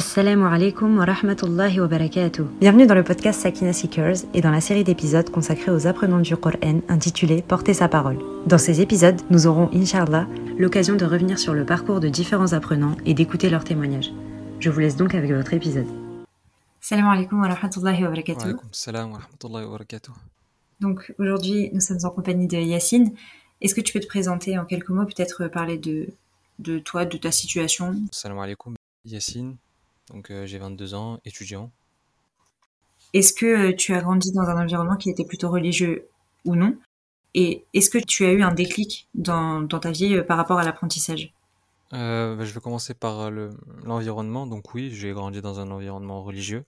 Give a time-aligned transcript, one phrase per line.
[0.00, 2.46] Assalamu alaikum wa rahmatullahi wa barakatuh.
[2.58, 6.34] Bienvenue dans le podcast Sakina Seekers et dans la série d'épisodes consacrés aux apprenants du
[6.38, 8.16] Coran intitulée Porter sa parole.
[8.46, 10.26] Dans ces épisodes, nous aurons, inshallah,
[10.56, 14.10] l'occasion de revenir sur le parcours de différents apprenants et d'écouter leurs témoignages.
[14.58, 15.86] Je vous laisse donc avec votre épisode.
[16.82, 18.54] Assalamu alaikum wa rahmatullahi wa barakatuh.
[18.54, 20.12] Wa salam wa rahmatullahi wa barakatuh.
[20.80, 23.12] Donc aujourd'hui, nous sommes en compagnie de Yacine.
[23.60, 26.08] Est-ce que tu peux te présenter en quelques mots, peut-être parler de,
[26.58, 27.96] de toi, de ta situation?
[28.12, 28.76] Salam alaikum.
[29.04, 29.56] Yacine,
[30.10, 31.70] donc euh, j'ai 22 ans, étudiant.
[33.12, 36.08] Est-ce que euh, tu as grandi dans un environnement qui était plutôt religieux
[36.44, 36.76] ou non?
[37.34, 40.58] Et est-ce que tu as eu un déclic dans, dans ta vie euh, par rapport
[40.58, 41.32] à l'apprentissage?
[41.92, 43.50] Euh, bah, je vais commencer par le-
[43.84, 44.46] l'environnement.
[44.46, 46.64] Donc oui, j'ai grandi dans un environnement religieux.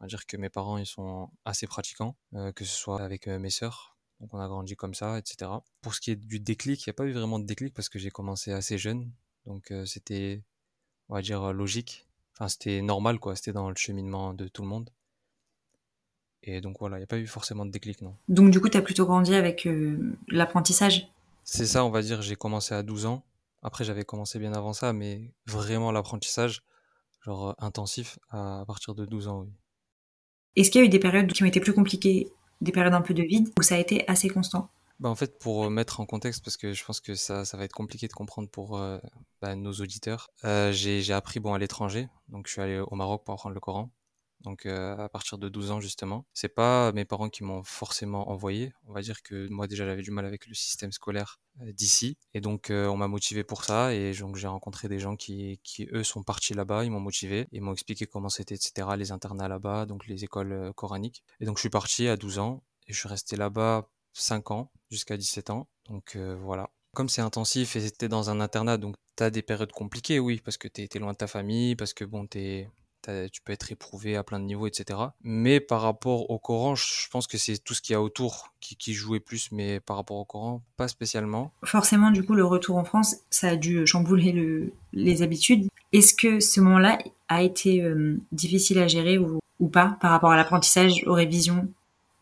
[0.00, 3.28] On va dire que mes parents, ils sont assez pratiquants, euh, que ce soit avec
[3.28, 3.96] euh, mes sœurs.
[4.20, 5.64] Donc on a grandi comme ça, etc.
[5.82, 7.88] Pour ce qui est du déclic, il n'y a pas eu vraiment de déclic parce
[7.88, 9.10] que j'ai commencé assez jeune.
[9.46, 10.42] Donc c'était,
[11.10, 12.07] on va dire, logique.
[12.38, 13.34] Enfin, c'était normal, quoi.
[13.34, 14.90] C'était dans le cheminement de tout le monde.
[16.44, 18.14] Et donc voilà, il n'y a pas eu forcément de déclic, non.
[18.28, 21.08] Donc du coup, tu as plutôt grandi avec euh, l'apprentissage?
[21.42, 23.24] C'est ça, on va dire, j'ai commencé à 12 ans.
[23.62, 26.62] Après, j'avais commencé bien avant ça, mais vraiment l'apprentissage,
[27.24, 29.52] genre euh, intensif, à partir de 12 ans, oui.
[30.54, 32.28] Est-ce qu'il y a eu des périodes qui ont été plus compliquées,
[32.60, 34.70] des périodes un peu de vide, où ça a été assez constant?
[35.00, 37.56] Bah, en fait, pour euh, mettre en contexte, parce que je pense que ça, ça
[37.56, 38.98] va être compliqué de comprendre pour euh,
[39.40, 43.24] bah, nos auditeurs, euh, j'ai, appris bon, à l'étranger, donc je suis allé au Maroc
[43.24, 43.92] pour apprendre le Coran,
[44.40, 46.26] donc euh, à partir de 12 ans justement.
[46.34, 50.02] C'est pas mes parents qui m'ont forcément envoyé, on va dire que moi déjà j'avais
[50.02, 53.64] du mal avec le système scolaire euh, d'ici, et donc euh, on m'a motivé pour
[53.64, 57.00] ça, et donc j'ai rencontré des gens qui, qui eux sont partis là-bas, ils m'ont
[57.00, 61.22] motivé, ils m'ont expliqué comment c'était, etc., les internats là-bas, donc les écoles coraniques.
[61.40, 63.88] Et donc je suis parti à 12 ans, et je suis resté là-bas
[64.20, 65.66] 5 ans, jusqu'à 17 ans.
[65.88, 66.70] Donc euh, voilà.
[66.94, 70.56] Comme c'est intensif et c'était dans un internat, donc t'as des périodes compliquées, oui, parce
[70.56, 72.68] que t'es t'es loin de ta famille, parce que bon, t'es,
[73.32, 74.98] tu peux être éprouvé à plein de niveaux, etc.
[75.22, 78.52] Mais par rapport au Coran, je pense que c'est tout ce qu'il y a autour
[78.60, 81.52] qui, qui jouait plus, mais par rapport au Coran, pas spécialement.
[81.64, 85.68] Forcément, du coup, le retour en France, ça a dû chambouler le- les habitudes.
[85.92, 86.98] Est-ce que ce moment-là
[87.28, 91.66] a été euh, difficile à gérer ou, ou pas par rapport à l'apprentissage, aux révisions?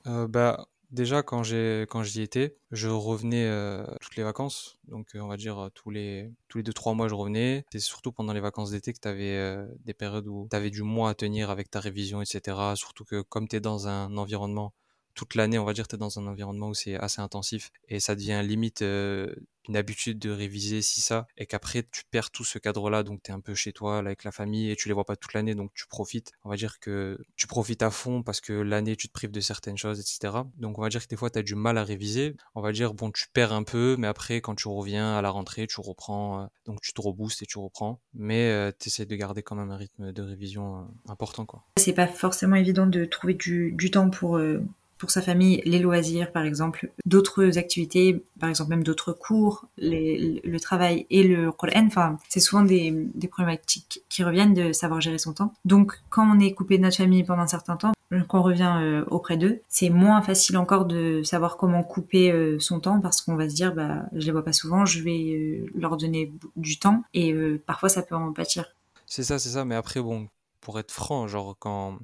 [0.07, 4.79] Euh, bah, déjà, quand j'ai, quand j'y étais, je revenais euh, toutes les vacances.
[4.89, 7.65] Donc, euh, on va dire, euh, tous les, tous les deux, trois mois, je revenais.
[7.73, 10.83] C'est surtout pendant les vacances d'été que tu avais des périodes où tu avais du
[10.83, 12.57] mois à tenir avec ta révision, etc.
[12.75, 14.73] Surtout que comme tu es dans un environnement,
[15.17, 17.99] toute l'année, on va dire, tu es dans un environnement où c'est assez intensif et
[17.99, 19.35] ça devient limite euh,
[19.69, 23.31] une habitude de réviser si ça, et qu'après, tu perds tout ce cadre-là, donc tu
[23.31, 25.33] es un peu chez toi, là, avec la famille, et tu les vois pas toute
[25.35, 26.33] l'année, donc tu profites.
[26.45, 29.41] On va dire que tu profites à fond parce que l'année, tu te prives de
[29.41, 30.35] certaines choses, etc.
[30.57, 32.37] Donc on va dire que des fois, tu as du mal à réviser.
[32.55, 35.31] On va dire, bon, tu perds un peu, mais après, quand tu reviens à la
[35.31, 38.01] rentrée, tu reprends, euh, donc tu te reboostes et tu reprends.
[38.15, 41.65] Mais tu essaies de garder quand même un rythme de révision euh, important, quoi.
[41.77, 44.63] C'est pas forcément évident de trouver du, du temps pour, euh,
[44.99, 50.59] pour sa famille, les loisirs par exemple, d'autres activités, par exemple même d'autres cours, le
[50.59, 51.87] travail et le Coran.
[51.87, 55.53] Enfin, c'est souvent des, des problématiques qui reviennent de savoir gérer son temps.
[55.65, 57.93] Donc, quand on est coupé de notre famille pendant un certain temps,
[58.29, 62.81] qu'on revient euh, auprès d'eux, c'est moins facile encore de savoir comment couper euh, son
[62.81, 65.67] temps parce qu'on va se dire, bah, je les vois pas souvent, je vais euh,
[65.75, 67.35] leur donner du temps et
[67.67, 68.67] parfois ça peut en pâtir.
[69.07, 69.65] C'est ça, c'est ça.
[69.65, 70.29] Mais après, bon,
[70.61, 71.99] pour être franc, genre, quand,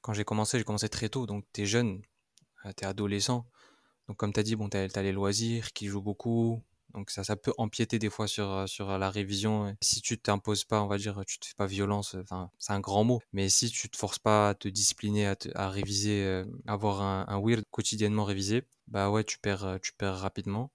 [0.00, 2.00] quand j'ai commencé, j'ai commencé très tôt, donc t'es jeune,
[2.74, 3.46] t'es adolescent.
[4.08, 6.62] Donc, comme t'as dit, bon, t'as, t'as les loisirs qui jouent beaucoup.
[6.94, 9.74] Donc, ça, ça peut empiéter des fois sur, euh, sur la révision.
[9.80, 12.80] Si tu t'imposes pas, on va dire, tu te fais pas violence, enfin, c'est un
[12.80, 13.20] grand mot.
[13.32, 17.00] Mais si tu te forces pas à te discipliner, à, te- à réviser, euh, avoir
[17.02, 20.70] un, un weird quotidiennement révisé, bah ouais, tu perds, euh, tu perds rapidement.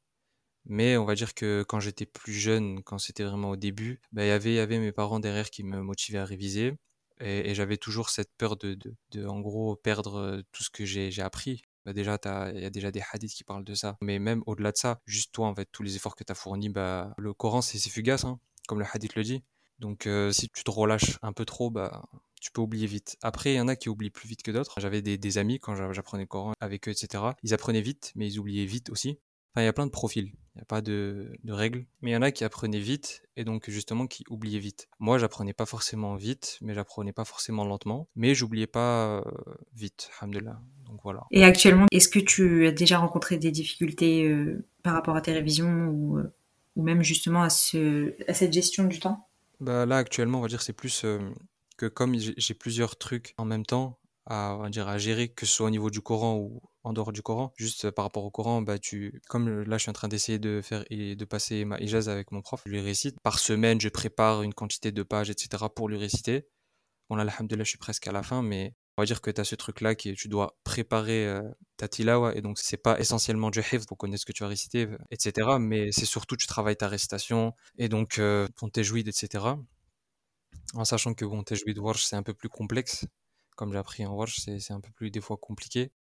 [0.66, 4.26] Mais on va dire que quand j'étais plus jeune, quand c'était vraiment au début, bah,
[4.26, 6.74] il y avait, il y avait mes parents derrière qui me motivaient à réviser.
[7.20, 10.86] Et, j'avais toujours cette peur de, de, de, en gros, perdre euh, tout ce que
[10.86, 11.64] j'ai appris.
[11.88, 12.20] Bah, déjà,
[12.54, 13.98] il y a déjà des hadiths qui parlent de ça.
[14.02, 16.36] Mais même au-delà de ça, juste toi, en fait, tous les efforts que tu as
[16.36, 19.42] fournis, bah, le Coran, c'est fugace, hein, comme le hadith le dit.
[19.80, 22.04] Donc, euh, si tu te relâches un peu trop, bah,
[22.42, 23.16] tu peux oublier vite.
[23.22, 24.82] Après, il y en a qui oublient plus vite que d'autres.
[24.82, 27.24] J'avais des, amis, quand j'a- j'apprenais le Coran avec eux, etc.
[27.42, 29.20] Ils apprenaient vite, mais ils oubliaient vite aussi.
[29.54, 31.88] Enfin, il y a plein de profils, il n'y a pas de, de règles.
[32.02, 34.90] Mais il y en a qui apprenaient vite et donc justement qui oubliaient vite.
[35.00, 38.10] Moi, j'apprenais pas forcément vite, mais j'apprenais pas forcément lentement.
[38.16, 39.22] Mais j'oubliais pas euh,
[39.74, 40.60] vite, alhamdoulilah.
[40.90, 41.24] Donc voilà.
[41.32, 45.34] Et actuellement, est-ce que tu as déjà rencontré des difficultés euh, par rapport à tes
[45.34, 46.34] révisions ou, euh,
[46.76, 49.28] ou même justement à, ce, à cette gestion du temps?
[49.60, 51.20] Bah là, actuellement, on va dire c'est plus euh,
[51.78, 55.46] que comme j'ai plusieurs trucs en même temps à, on va dire, à gérer, que
[55.46, 57.54] ce soit au niveau du Coran ou en dehors du Coran.
[57.56, 60.62] Juste par rapport au Coran, bah tu, comme là je suis en train d'essayer de
[60.62, 63.20] faire et de passer ma ijaz avec mon prof, je lui récite.
[63.22, 65.66] Par semaine, je prépare une quantité de pages, etc.
[65.74, 66.48] pour lui réciter.
[67.10, 69.40] Bon là, alhamdoulilah, je suis presque à la fin, mais on va dire que tu
[69.40, 71.42] as ce truc-là qui tu dois préparer euh,
[71.78, 74.50] ta tilawa et donc c'est pas essentiellement du hifz pour connaître ce que tu vas
[74.50, 75.58] réciter, etc.
[75.60, 79.46] Mais c'est surtout tu travailles ta récitation et donc euh, ton tajwid, etc.
[80.74, 83.06] En sachant que bon, tajwid warsh c'est un peu plus complexe,
[83.56, 85.92] comme j'ai appris en warsh, c'est un peu plus des fois compliqué.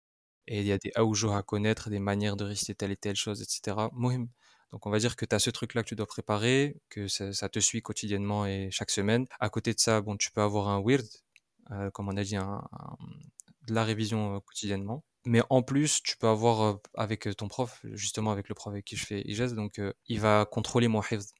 [0.48, 3.16] Et il y a des aoujo à connaître, des manières de réciter telle et telle
[3.16, 3.88] chose, etc.
[3.92, 4.28] Mohim.
[4.72, 7.32] Donc on va dire que tu as ce truc-là que tu dois préparer, que ça,
[7.32, 9.26] ça, te suit quotidiennement et chaque semaine.
[9.40, 11.06] À côté de ça, bon, tu peux avoir un weird,
[11.72, 15.04] euh, comme on a dit, de la révision euh, quotidiennement.
[15.24, 18.84] Mais en plus, tu peux avoir euh, avec ton prof, justement avec le prof avec
[18.84, 21.32] qui je fais IJAZ, donc il va contrôler mon hifz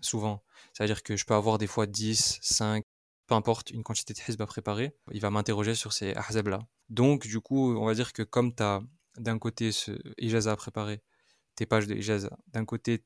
[0.00, 0.44] souvent.
[0.72, 2.84] C'est-à-dire que je peux avoir des fois 10, 5,
[3.26, 4.94] peu importe, une quantité de hizb à préparer.
[5.10, 6.60] Il va m'interroger sur ces ahzab-là.
[6.88, 8.80] Donc, du coup, on va dire que comme tu as
[9.16, 11.02] d'un côté ce ijaza à préparer,
[11.56, 13.04] tes pages de ijaza, d'un côté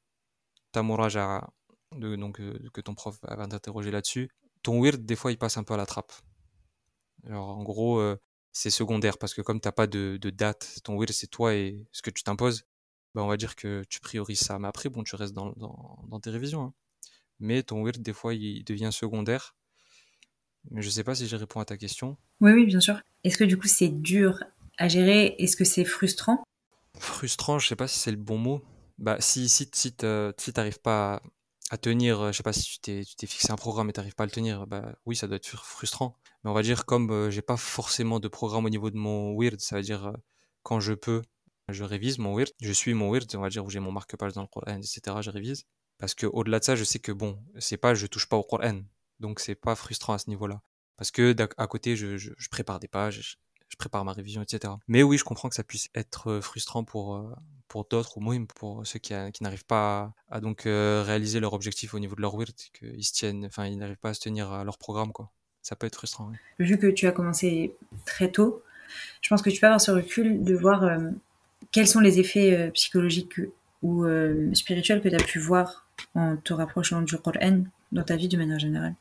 [0.73, 1.49] ta mouraja
[1.97, 2.41] de, donc,
[2.73, 4.31] que ton prof va t'interroger là-dessus,
[4.63, 6.13] ton weird, des fois, il passe un peu à la trappe.
[7.27, 8.17] Alors, en gros, euh,
[8.53, 12.03] c'est secondaire parce que comme t'as pas de, date, ton weird, c'est toi et ce
[12.03, 12.65] que tu t'imposes,
[13.15, 14.59] bah, on va dire que tu priorises ça.
[14.59, 16.63] Mais après, bon, tu restes dans, dans, tes révisions.
[16.63, 16.75] Hein.
[17.41, 19.55] Mais ton weird, des fois, il devient secondaire.
[20.71, 22.17] Mais je sais pas si j'ai répondu à ta question.
[22.41, 23.01] Oui, oui, bien sûr.
[23.25, 24.43] Est-ce que du coup, c'est dur
[24.77, 25.35] à gérer?
[25.39, 26.43] Est-ce que c'est frustrant?
[26.99, 28.63] Frustrant, je sais pas si c'est le bon mot.
[28.99, 31.23] Bah, si, si, si t'arrives pas
[31.71, 33.93] à tenir, euh, je sais pas si tu t'es, tu t'es fixé un programme et
[33.93, 36.17] t'arrives pas à le tenir, bah oui, ça doit être frustrant.
[36.43, 39.39] Mais on va dire comme euh, j'ai pas forcément de programme au niveau de mon
[39.39, 40.13] weird, ça veut dire euh,
[40.63, 41.23] quand je peux,
[41.69, 44.33] je révise mon weird, je suis mon weird, on va dire où j'ai mon marque-page
[44.33, 45.17] dans le Coran, etc.
[45.21, 45.65] Je révise
[45.99, 48.45] parce que au-delà de ça, je sais que bon, c'est pas je touche pas au
[48.45, 48.81] Coran,
[49.21, 50.63] donc c'est pas frustrant à ce niveau-là.
[50.97, 53.39] Parce que à côté, je, je, prépare des pages,
[53.69, 54.75] je, prépare ma révision, etc.
[54.89, 57.35] Mais oui, je comprends que ça puisse être frustrant pour
[57.69, 61.53] pour d'autres ou même pour ceux qui, qui n'arrivent pas à, donc euh, réaliser leur
[61.53, 64.21] objectif au niveau de leur weird, qu'ils se tiennent, enfin ils n'arrivent pas à se
[64.21, 65.31] tenir à leur programme quoi.
[65.63, 66.33] Ça peut être frustrant.
[66.59, 67.75] Vu que tu as commencé
[68.07, 68.63] très tôt,
[69.21, 71.11] je pense que tu peux avoir ce recul de voir euh,
[71.71, 73.41] quels sont les effets euh, psychologiques
[73.83, 74.05] ou
[74.55, 75.87] spirituels que tu as pu voir
[76.17, 77.63] en te rapprochant du Coran
[77.93, 78.97] dans ta vie de manière générale?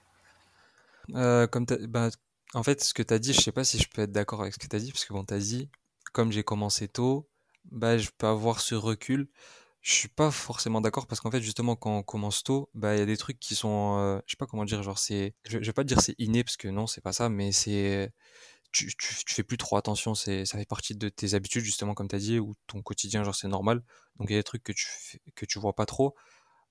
[1.49, 2.09] comme bah,
[2.53, 4.41] en fait, ce que tu as dit, je sais pas si je peux être d'accord
[4.41, 5.69] avec ce que tu as dit, parce que bon, tu as dit,
[6.13, 7.29] comme j'ai commencé tôt,
[7.71, 9.29] bah, je peux avoir ce recul.
[9.81, 12.99] Je suis pas forcément d'accord parce qu'en fait, justement, quand on commence tôt, bah, il
[12.99, 15.59] y a des trucs qui sont, euh, je sais pas comment dire, genre, c'est, je,
[15.59, 18.11] vais pas dire c'est inné parce que non, c'est pas ça, mais c'est,
[18.71, 22.07] tu, tu, fais plus trop attention, c'est, ça fait partie de tes habitudes, justement, comme
[22.09, 23.83] tu as dit, ou ton quotidien, genre, c'est normal.
[24.17, 24.87] Donc, il y a des trucs que tu,
[25.35, 26.15] que tu vois pas trop.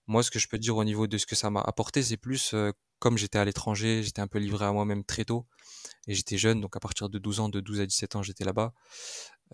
[0.06, 2.02] Moi, ce que je peux te dire au niveau de ce que ça m'a apporté,
[2.02, 5.47] c'est plus, euh, comme j'étais à l'étranger, j'étais un peu livré à moi-même très tôt,
[6.07, 8.45] et j'étais jeune, donc à partir de 12 ans, de 12 à 17 ans, j'étais
[8.45, 8.73] là-bas.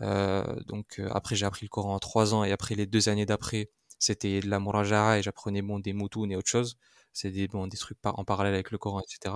[0.01, 3.11] Euh, donc euh, après j'ai appris le Coran en trois ans et après les deux
[3.11, 3.69] années d'après
[3.99, 6.79] c'était de la muraja'a et j'apprenais bon des moutounes et autre chose.
[7.13, 9.35] C'est des bon des trucs en parallèle avec le Coran etc.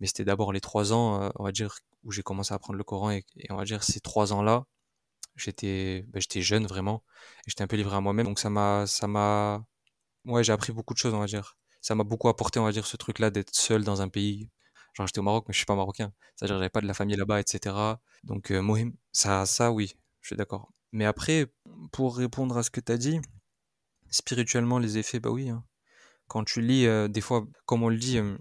[0.00, 2.78] Mais c'était d'abord les trois ans euh, on va dire où j'ai commencé à apprendre
[2.78, 4.64] le Coran et, on va dire ces trois ans là
[5.36, 7.04] j'étais ben, j'étais jeune vraiment
[7.46, 9.64] et j'étais un peu livré à moi-même donc ça m'a ça m'a
[10.26, 12.72] ouais j'ai appris beaucoup de choses on va dire ça m'a beaucoup apporté on va
[12.72, 14.48] dire ce truc là d'être seul dans un pays
[14.94, 16.12] Genre, j'étais au Maroc, mais je suis pas marocain.
[16.36, 17.74] C'est-à-dire, j'avais pas de la famille là-bas, etc.
[18.22, 20.70] Donc, euh, Mohim, ça, oui, je suis d'accord.
[20.92, 21.52] Mais après,
[21.90, 23.20] pour répondre à ce que tu as dit,
[24.10, 25.48] spirituellement, les effets, bah oui.
[25.48, 25.64] Hein.
[26.28, 28.38] Quand tu lis, euh, des fois, comme on le dit, euh,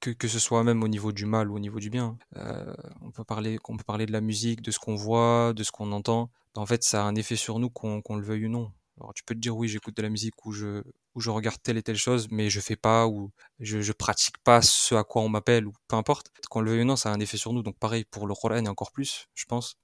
[0.00, 3.10] que, ce soit même au niveau du mal ou au niveau du bien, euh, on,
[3.10, 5.90] peut parler, on peut parler de la musique, de ce qu'on voit, de ce qu'on
[5.92, 6.30] entend.
[6.54, 8.72] En fait, ça a un effet sur nous, qu'on le veuille ou non.
[9.00, 10.82] Alors, tu peux te dire, oui, j'écoute de la musique ou je,
[11.30, 14.94] regarde telle et telle chose, mais je fais pas ou je, je pratique pas ce
[14.94, 16.30] à quoi on m'appelle ou peu importe.
[16.50, 17.62] Qu'on le veuille ou non, ça a un effet sur nous.
[17.62, 19.76] Donc, pareil pour le Coran et encore plus, je pense.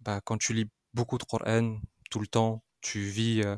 [0.00, 3.56] Bah, quand tu lis beaucoup de Coran tout le temps, tu vis, euh,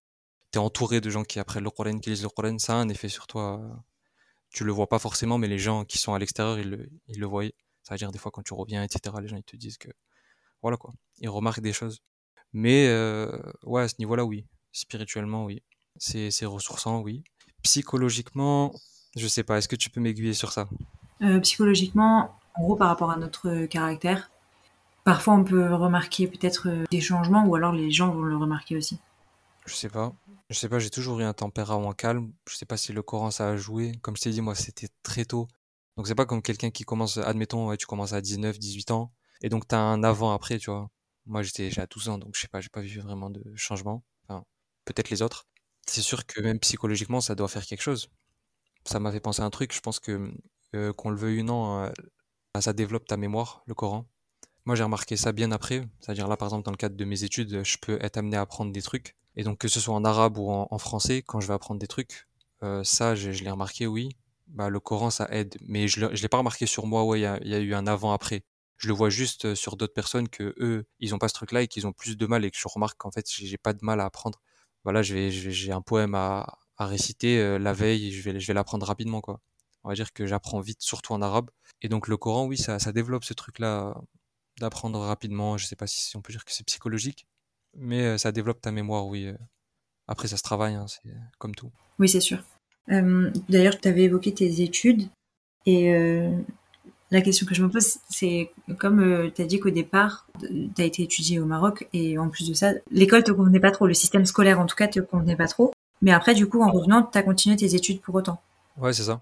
[0.52, 2.76] tu es entouré de gens qui apprennent le Coran, qui lisent le Coran, ça a
[2.76, 3.60] un effet sur toi.
[4.50, 7.20] Tu le vois pas forcément, mais les gens qui sont à l'extérieur, ils le, ils
[7.20, 7.44] le voient.
[7.84, 9.90] Ça veut dire des fois quand tu reviens, etc., les gens ils te disent que
[10.62, 12.00] voilà quoi, ils remarquent des choses.
[12.54, 13.30] Mais euh,
[13.64, 14.46] ouais, à ce niveau-là, oui.
[14.74, 15.62] Spirituellement, oui.
[15.98, 17.22] C'est ressourçant, oui.
[17.62, 18.74] Psychologiquement,
[19.16, 19.58] je sais pas.
[19.58, 20.68] Est-ce que tu peux m'aiguiller sur ça?
[21.22, 24.32] Euh, Psychologiquement, en gros, par rapport à notre caractère,
[25.04, 28.76] parfois on peut remarquer peut-être euh, des changements ou alors les gens vont le remarquer
[28.76, 28.98] aussi.
[29.64, 30.12] Je sais pas.
[30.50, 32.32] Je sais pas, j'ai toujours eu un tempérament calme.
[32.48, 33.92] Je sais pas si le Coran ça a joué.
[34.02, 35.46] Comme je t'ai dit, moi c'était très tôt.
[35.96, 39.12] Donc c'est pas comme quelqu'un qui commence, admettons, tu commences à 19, 18 ans.
[39.40, 40.90] Et donc t'as un avant-après, tu vois.
[41.26, 44.02] Moi j'étais à 12 ans, donc je sais pas, j'ai pas vu vraiment de changement
[44.84, 45.46] peut-être les autres.
[45.86, 48.08] C'est sûr que même psychologiquement, ça doit faire quelque chose.
[48.84, 50.32] Ça m'a fait penser à un truc, je pense que
[50.74, 51.90] euh, qu'on le veuille ou non, euh,
[52.60, 54.06] ça développe ta mémoire, le Coran.
[54.66, 55.86] Moi, j'ai remarqué ça bien après.
[56.00, 58.42] C'est-à-dire là, par exemple, dans le cadre de mes études, je peux être amené à
[58.42, 59.16] apprendre des trucs.
[59.36, 61.86] Et donc, que ce soit en arabe ou en, français, quand je vais apprendre des
[61.86, 62.28] trucs,
[62.62, 64.10] euh, ça, je, l'ai remarqué, oui.
[64.48, 65.56] bah, le Coran, ça aide.
[65.66, 68.42] Mais je ne l'ai pas remarqué sur moi, ouais, il y a, eu un avant-après.
[68.76, 71.62] Je le vois juste euh, sur d'autres personnes que eux, ils n'ont pas ce truc-là
[71.62, 73.84] et qu'ils ont plus de mal et que je remarque qu'en fait, j'ai pas de
[73.84, 74.40] mal à apprendre.
[74.84, 79.40] Voilà, j'ai un poème à, réciter euh, la veille, je vais, l'apprendre rapidement, quoi.
[79.84, 81.50] On va dire que j'apprends vite, surtout en arabe.
[81.82, 83.94] Et donc le Coran, oui, ça, développe ce truc-là
[84.60, 85.58] d'apprendre rapidement.
[85.58, 87.26] Je sais pas si on peut dire que c'est psychologique,
[87.74, 89.32] mais euh, ça développe ta mémoire, oui.
[90.06, 91.70] Après, ça se travaille, hein, c'est comme tout.
[91.98, 92.42] Oui, c'est sûr.
[92.90, 95.08] Euh, D'ailleurs, tu avais évoqué tes études
[95.66, 96.36] et euh,
[97.10, 100.82] la question que je me pose, c'est comme euh, tu as dit qu'au départ, tu
[100.82, 103.86] as été étudié au Maroc et en plus de ça, l'école te convenait pas trop,
[103.86, 105.72] le système scolaire en tout cas te convenait pas trop.
[106.02, 108.40] Mais après, du coup, en revenant, tu as continué tes études pour autant.
[108.78, 109.20] Ouais, c'est ça.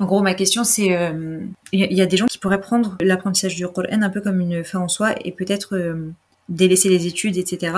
[0.00, 2.96] En gros, ma question, c'est, il euh, y, y, a des gens qui pourraient prendre
[3.00, 6.10] l'apprentissage du Coran un peu comme une fin en soi et peut-être euh,
[6.48, 7.76] délaisser les études, etc.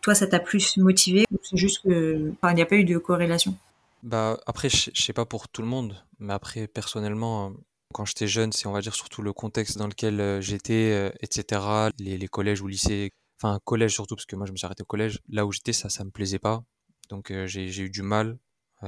[0.00, 2.98] Toi, ça t'a plus motivé ou c'est juste que, il n'y a pas eu de
[2.98, 3.56] corrélation?
[4.02, 7.52] Bah après, je sais pas pour tout le monde, mais après personnellement,
[7.92, 11.10] quand j'étais jeune, c'est on va dire surtout le contexte dans lequel euh, j'étais, euh,
[11.20, 11.90] etc.
[11.98, 14.86] Les, collèges ou lycées, enfin collège surtout parce que moi je me suis arrêté au
[14.86, 15.20] collège.
[15.28, 16.62] Là où j'étais, ça, ça me plaisait pas,
[17.08, 18.38] donc euh, j'ai eu du mal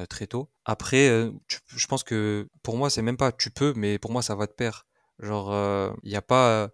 [0.09, 0.49] très tôt.
[0.65, 1.33] Après,
[1.67, 4.47] je pense que pour moi, c'est même pas tu peux, mais pour moi, ça va
[4.47, 4.87] de pair.
[5.19, 5.53] Genre,
[6.05, 6.71] il n'y a pas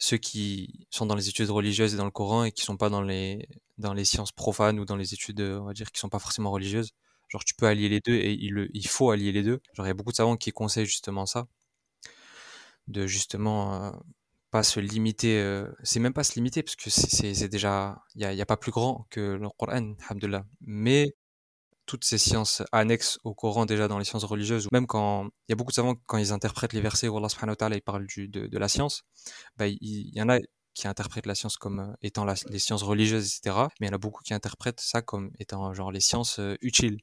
[0.00, 2.88] ceux qui sont dans les études religieuses et dans le Coran et qui sont pas
[2.88, 3.46] dans les
[3.78, 6.50] dans les sciences profanes ou dans les études on va dire qui sont pas forcément
[6.50, 6.92] religieuses
[7.30, 9.88] genre tu peux allier les deux et il, il faut allier les deux genre il
[9.88, 11.46] y a beaucoup de savants qui conseillent justement ça
[12.88, 13.90] de justement euh,
[14.50, 18.24] pas se limiter euh, c'est même pas se limiter parce que c'est déjà il y
[18.24, 21.14] a, y a, pas plus grand que le Coran alhamdulillah mais
[21.90, 25.50] toutes ces sciences annexes au Coran déjà dans les sciences religieuses, ou même quand il
[25.50, 27.80] y a beaucoup de savants quand ils interprètent les versets où Allah subhanahu wa ta'ala
[27.80, 29.02] parle du, de, de, la science,
[29.56, 30.38] bah, il, y en a
[30.74, 33.56] qui interprètent la science comme euh, étant les sciences religieuses, etc.
[33.80, 36.54] Mais il y en a beaucoup qui interprètent ça comme étant genre les sciences euh,
[36.60, 36.98] utiles.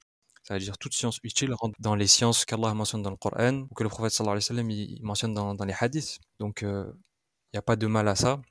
[0.48, 3.68] Ça veut dire toute science utile rentre dans les sciences qu'Allah mentionne dans le Coran
[3.70, 6.20] ou que le prophète sallallahu alayhi wa sallam il, mentionne dans, les hadiths.
[6.40, 6.86] Donc il euh,
[7.54, 8.42] n'y a pas de mal à ça.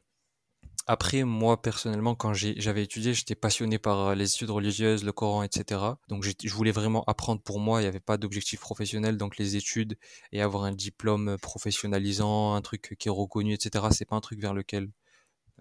[0.89, 5.43] Après, moi, personnellement, quand j'avais étudié, j'étais passionné par euh, les études religieuses, le Coran,
[5.43, 5.81] etc.
[6.09, 7.81] Donc, je voulais vraiment apprendre pour moi.
[7.81, 9.17] Il n'y avait pas d'objectif professionnel.
[9.17, 9.99] Donc, les études
[10.31, 14.39] et avoir un diplôme professionnalisant, un truc qui est reconnu, etc., c'est pas un truc
[14.39, 14.91] vers lequel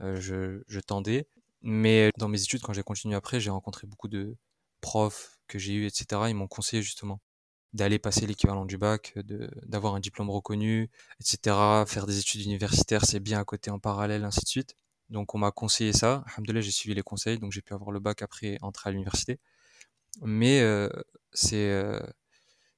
[0.02, 0.20] euh,
[0.68, 1.28] je, tendais.
[1.62, 4.36] Mais dans mes études, quand j'ai continué après, j'ai rencontré beaucoup de
[4.82, 6.30] profs que j'ai eu, etc.
[6.30, 7.20] Ils m'ont conseillé justement
[7.74, 9.14] d'aller passer l'équivalent du bac,
[9.66, 11.86] d'avoir un diplôme reconnu, etc.
[11.88, 14.76] Faire des études universitaires, c'est bien à côté en parallèle, ainsi de suite.
[15.10, 16.24] Donc on m'a conseillé ça.
[16.28, 19.40] Alhamdoulilah, j'ai suivi les conseils, donc j'ai pu avoir le bac après entrer à l'université.
[20.22, 20.90] Mais euh,
[21.34, 22.00] c'est euh,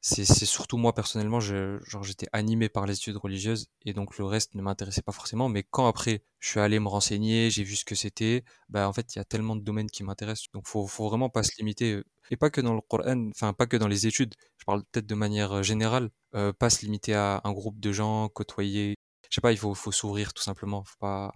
[0.01, 4.55] c'est surtout moi personnellement, genre j'étais animé par les études religieuses et donc le reste
[4.55, 5.49] ne m'intéressait pas forcément.
[5.49, 8.93] Mais quand après je suis allé me renseigner, j'ai vu ce que c'était, bah en
[8.93, 10.47] fait il y a tellement de domaines qui m'intéressent.
[10.53, 13.53] Donc faut faut vraiment pas se limiter euh, et pas que dans le Coran, enfin
[13.53, 14.35] pas que dans les études.
[14.57, 18.29] Je parle peut-être de manière générale, euh, pas se limiter à un groupe de gens,
[18.29, 18.95] côtoyer.
[19.29, 20.83] Je sais pas, il faut faut s'ouvrir tout simplement.
[20.85, 21.33] Faut pas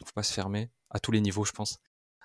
[0.00, 1.78] faut pas se fermer à tous les niveaux, je pense.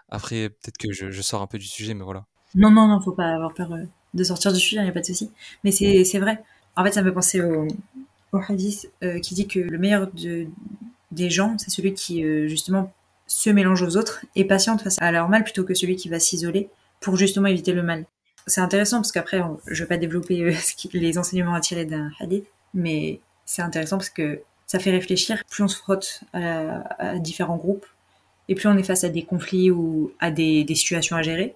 [0.09, 2.25] Après, peut-être que je, sors un peu du sujet, mais voilà.
[2.55, 4.94] Non, non, non, faut pas avoir peur euh, de sortir du sujet, il n'y a
[4.94, 5.32] pas de souci.
[5.63, 6.44] Mais c'est vrai.
[6.75, 7.68] En fait, ça me fait penser au,
[8.32, 10.48] au hadith euh, qui dit que le meilleur de,
[11.12, 12.94] des gens, c'est celui qui, euh, justement,
[13.28, 16.20] se mélange aux autres et patiente face à leur mal plutôt que celui qui va
[16.20, 18.06] s'isoler pour justement éviter le mal.
[18.48, 20.54] C'est intéressant parce qu'après, je vais pas développer euh,
[20.94, 25.44] les enseignements à tirer d'un hadith, mais c'est intéressant parce que ça fait réfléchir.
[25.50, 27.86] Plus on se frotte à, à, différents groupes,
[28.48, 31.56] et plus on est face à des conflits ou à des, des situations à gérer,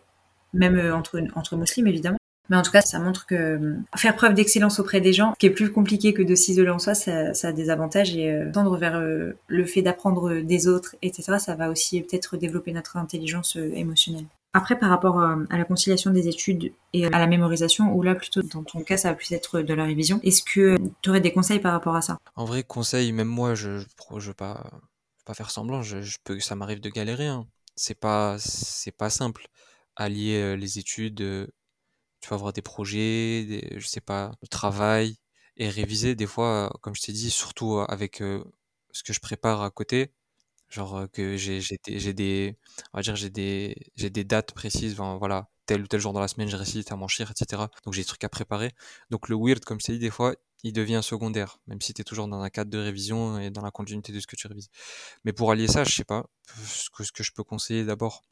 [0.53, 2.17] même euh, entre, entre musulmans évidemment.
[2.49, 5.45] Mais en tout cas, ça montre que euh, faire preuve d'excellence auprès des gens, qui
[5.45, 8.77] est plus compliqué que de s'isoler en soi, ça, a des avantages et euh, tendre
[8.77, 13.55] vers euh, le fait d'apprendre des autres, etc., ça va aussi peut-être développer notre intelligence
[13.55, 14.25] émotionnelle.
[14.55, 18.43] Après, par rapport à la conciliation des études et à la mémorisation, ou là plutôt
[18.43, 21.33] dans ton cas, ça va plus être de la révision, est-ce que tu aurais des
[21.33, 22.19] conseils par rapport à ça?
[22.35, 24.69] En vrai, conseil, même moi, je je veux pas,
[25.33, 25.81] faire semblant,
[26.39, 27.25] ça m'arrive de galérer.
[27.25, 27.47] Hein.
[27.75, 28.37] C'est pas,
[28.99, 29.47] pas simple.
[29.95, 31.49] Allier les études,
[32.23, 35.17] tu vas avoir des projets, des, je sais pas, le travail
[35.57, 38.17] et réviser des fois, comme je t'ai dit, surtout avec
[38.91, 40.13] ce que je prépare à côté.
[40.69, 42.57] Genre que j'ai j'ai des
[42.93, 46.13] on va dire j'ai des j'ai des dates précises enfin, voilà tel ou tel jour
[46.13, 48.71] dans la semaine je récite à m'enchir etc donc j'ai des trucs à préparer.
[49.11, 52.01] Donc le weird comme je t'ai dit des fois il devient secondaire même si tu
[52.01, 54.47] es toujours dans un cadre de révision et dans la continuité de ce que tu
[54.47, 54.69] révises.
[55.25, 56.25] Mais pour allier ça je sais pas
[56.65, 58.23] ce que, ce que je peux conseiller d'abord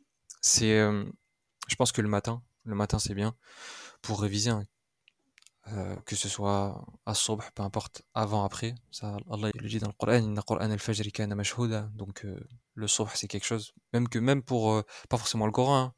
[0.41, 1.05] c'est euh,
[1.67, 3.35] je pense que le matin le matin c'est bien
[4.01, 4.65] pour réviser hein.
[5.67, 8.73] Euh, que ce soit à subh, peu importe, avant, après.
[8.89, 10.21] Ça, Allah le dit dans le Coran,
[11.93, 12.39] donc euh,
[12.73, 15.93] le subh c'est quelque chose, même que même pour, euh, pas forcément le Coran, hein,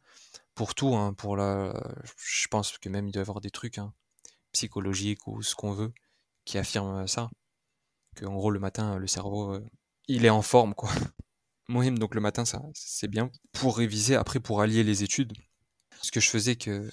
[0.54, 1.74] pour tout, hein, pour la,
[2.18, 3.80] je pense que même il doit y avoir des trucs
[4.52, 5.94] psychologiques ou ce qu'on veut,
[6.46, 7.30] qui affirment ça.
[8.16, 9.60] Que en gros, le matin, le cerveau,
[10.08, 10.90] il est en forme, quoi.
[11.70, 13.32] Mohim, donc le matin, ça, c'est bien.
[13.54, 15.34] Pour réviser, après, pour allier les études,
[16.04, 16.90] ce que je faisais que,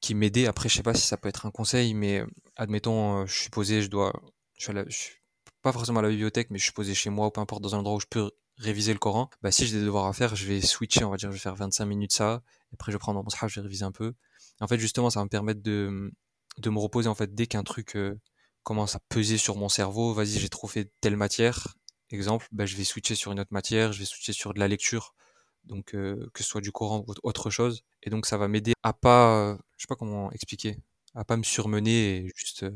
[0.00, 2.22] qui m'aidait, après, je sais pas si ça peut être un conseil, mais
[2.56, 4.12] admettons, je suis posé, je dois,
[4.56, 5.14] je suis,
[5.62, 7.74] pas forcément à la bibliothèque, mais je suis posé chez moi ou peu importe dans
[7.74, 10.36] un endroit où je peux réviser le Coran, bah si j'ai des devoirs à faire,
[10.36, 12.96] je vais switcher, on va dire, je vais faire 25 minutes ça, et après je
[12.96, 14.12] vais prendre mon shaf, je vais réviser un peu.
[14.60, 16.12] En fait, justement, ça va me permettre de,
[16.58, 18.20] de me reposer, en fait, dès qu'un truc euh,
[18.62, 21.74] commence à peser sur mon cerveau, vas-y, j'ai trop fait telle matière,
[22.10, 24.68] exemple, bah, je vais switcher sur une autre matière, je vais switcher sur de la
[24.68, 25.14] lecture,
[25.64, 28.74] donc euh, que ce soit du Coran ou autre chose, et donc ça va m'aider
[28.82, 30.78] à pas, euh, je sais pas comment expliquer,
[31.14, 32.66] à pas me surmener et juste,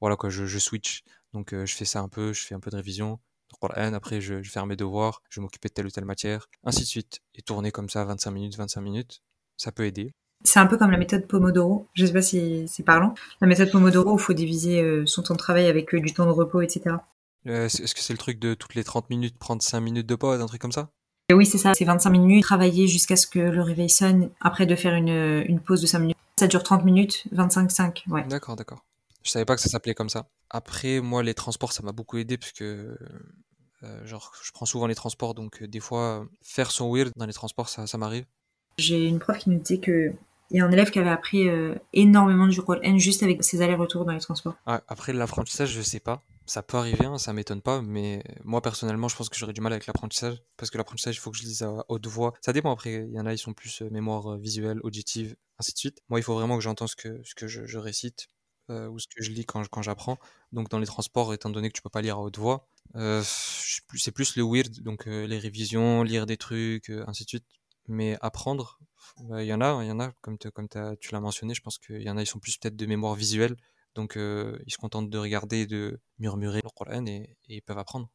[0.00, 1.02] voilà quoi, je, je switch.
[1.32, 3.20] Donc je fais ça un peu, je fais un peu de révision,
[3.60, 6.80] après je, je faire mes devoirs, je vais m'occuper de telle ou telle matière, ainsi
[6.80, 7.20] de suite.
[7.34, 9.22] Et tourner comme ça 25 minutes, 25 minutes,
[9.56, 10.14] ça peut aider.
[10.44, 11.88] C'est un peu comme la méthode Pomodoro.
[11.94, 13.14] Je sais pas si c'est parlant.
[13.40, 16.26] La méthode Pomodoro, il faut diviser euh, son temps de travail avec euh, du temps
[16.26, 16.96] de repos, etc.
[17.46, 20.14] Euh, est-ce que c'est le truc de toutes les 30 minutes prendre 5 minutes de
[20.14, 20.90] pause, un truc comme ça?
[21.32, 21.74] Oui, c'est ça.
[21.74, 25.60] C'est 25 minutes, travailler jusqu'à ce que le réveil sonne, après de faire une, une
[25.60, 26.16] pause de 5 minutes.
[26.38, 28.24] Ça dure 30 minutes, 25-5, ouais.
[28.28, 28.84] D'accord, d'accord.
[29.22, 30.28] Je savais pas que ça s'appelait comme ça.
[30.50, 32.96] Après, moi, les transports, ça m'a beaucoup aidé parce que
[33.82, 37.26] euh, genre, je prends souvent les transports, donc euh, des fois, faire son weird dans
[37.26, 38.24] les transports, ça, ça m'arrive.
[38.78, 40.12] J'ai une prof qui nous disait que
[40.50, 43.62] il y a un élève qui avait appris euh, énormément du N juste avec ses
[43.62, 44.54] allers-retours dans les transports.
[44.64, 46.22] après l'apprentissage, je sais pas.
[46.46, 49.60] Ça peut arriver, hein, ça m'étonne pas, mais moi personnellement, je pense que j'aurais du
[49.60, 52.34] mal avec l'apprentissage parce que l'apprentissage, il faut que je lise à haute voix.
[52.40, 53.06] Ça dépend après.
[53.08, 55.98] Il y en a, ils sont plus mémoire visuelle, auditive, ainsi de suite.
[56.08, 58.28] Moi, il faut vraiment que j'entende ce que, je, récite
[58.68, 60.18] ou ce que je lis quand, j'apprends.
[60.52, 63.22] Donc dans les transports, étant donné que tu peux pas lire à haute voix, euh,
[63.24, 67.44] c'est plus le weird, donc euh, les révisions, lire des trucs, euh, ainsi de suite.
[67.88, 68.78] Mais apprendre,
[69.24, 70.68] bah, il y en a, il y en a, comme, comme
[71.00, 73.14] tu l'as mentionné, je pense qu'il y en a, ils sont plus peut-être de mémoire
[73.14, 73.56] visuelle,
[73.96, 78.08] donc ils se contentent de regarder, de murmurer le Coran et, ils peuvent apprendre.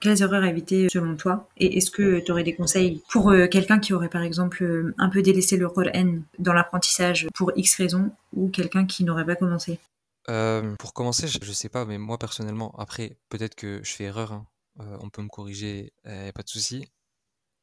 [0.00, 1.48] Quelles erreurs éviter selon toi?
[1.56, 5.22] Et est-ce que tu aurais des conseils pour quelqu'un qui aurait par exemple un peu
[5.22, 9.78] délaissé le Coran dans l'apprentissage pour X raisons ou quelqu'un qui n'aurait pas commencé?
[10.28, 14.32] Euh, pour commencer, je, sais pas, mais moi personnellement, après, peut-être que je fais erreur,
[14.32, 14.46] hein,
[14.80, 16.86] euh, on peut me corriger, euh, pas de souci.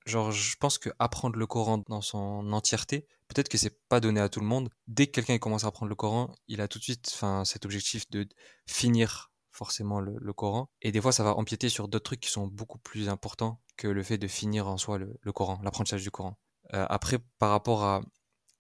[0.08, 4.20] Genre, je pense que apprendre le Coran dans son entièreté, peut-être que c'est pas donné
[4.20, 4.70] à tout le monde.
[4.88, 7.66] Dès que quelqu'un commence à apprendre le Coran, il a tout de suite, enfin, cet
[7.66, 8.28] objectif de
[8.66, 10.70] finir forcément le, Coran.
[10.82, 13.88] Et des fois, ça va empiéter sur d'autres trucs qui sont beaucoup plus importants que
[13.88, 16.38] le fait de finir en soi le, Coran, l'apprentissage du Coran.
[16.72, 18.02] après, par rapport à,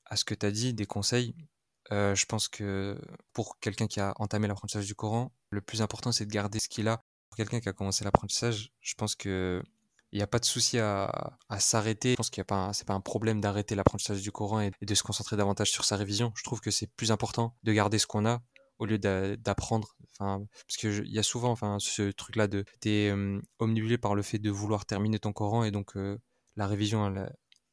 [0.05, 1.35] à ce que tu as dit, des conseils,
[1.91, 2.99] euh, je pense que
[3.33, 6.67] pour quelqu'un qui a entamé l'apprentissage du Coran, le plus important c'est de garder ce
[6.67, 7.01] qu'il a.
[7.29, 9.61] Pour quelqu'un qui a commencé l'apprentissage, je pense que
[10.17, 12.11] il n'y a pas de souci à, s'arrêter.
[12.11, 14.71] Je pense qu'il n'y a pas, c'est pas un problème d'arrêter l'apprentissage du Coran et,
[14.81, 16.33] de se concentrer davantage sur sa révision.
[16.35, 18.41] Je trouve que c'est plus important de garder ce qu'on a
[18.79, 19.95] au lieu d'apprendre.
[20.13, 24.15] Enfin, parce que il y a souvent, enfin, ce truc-là de t'es euh, omnibulé par
[24.15, 25.93] le fait de vouloir terminer ton Coran et donc
[26.55, 27.05] la révision,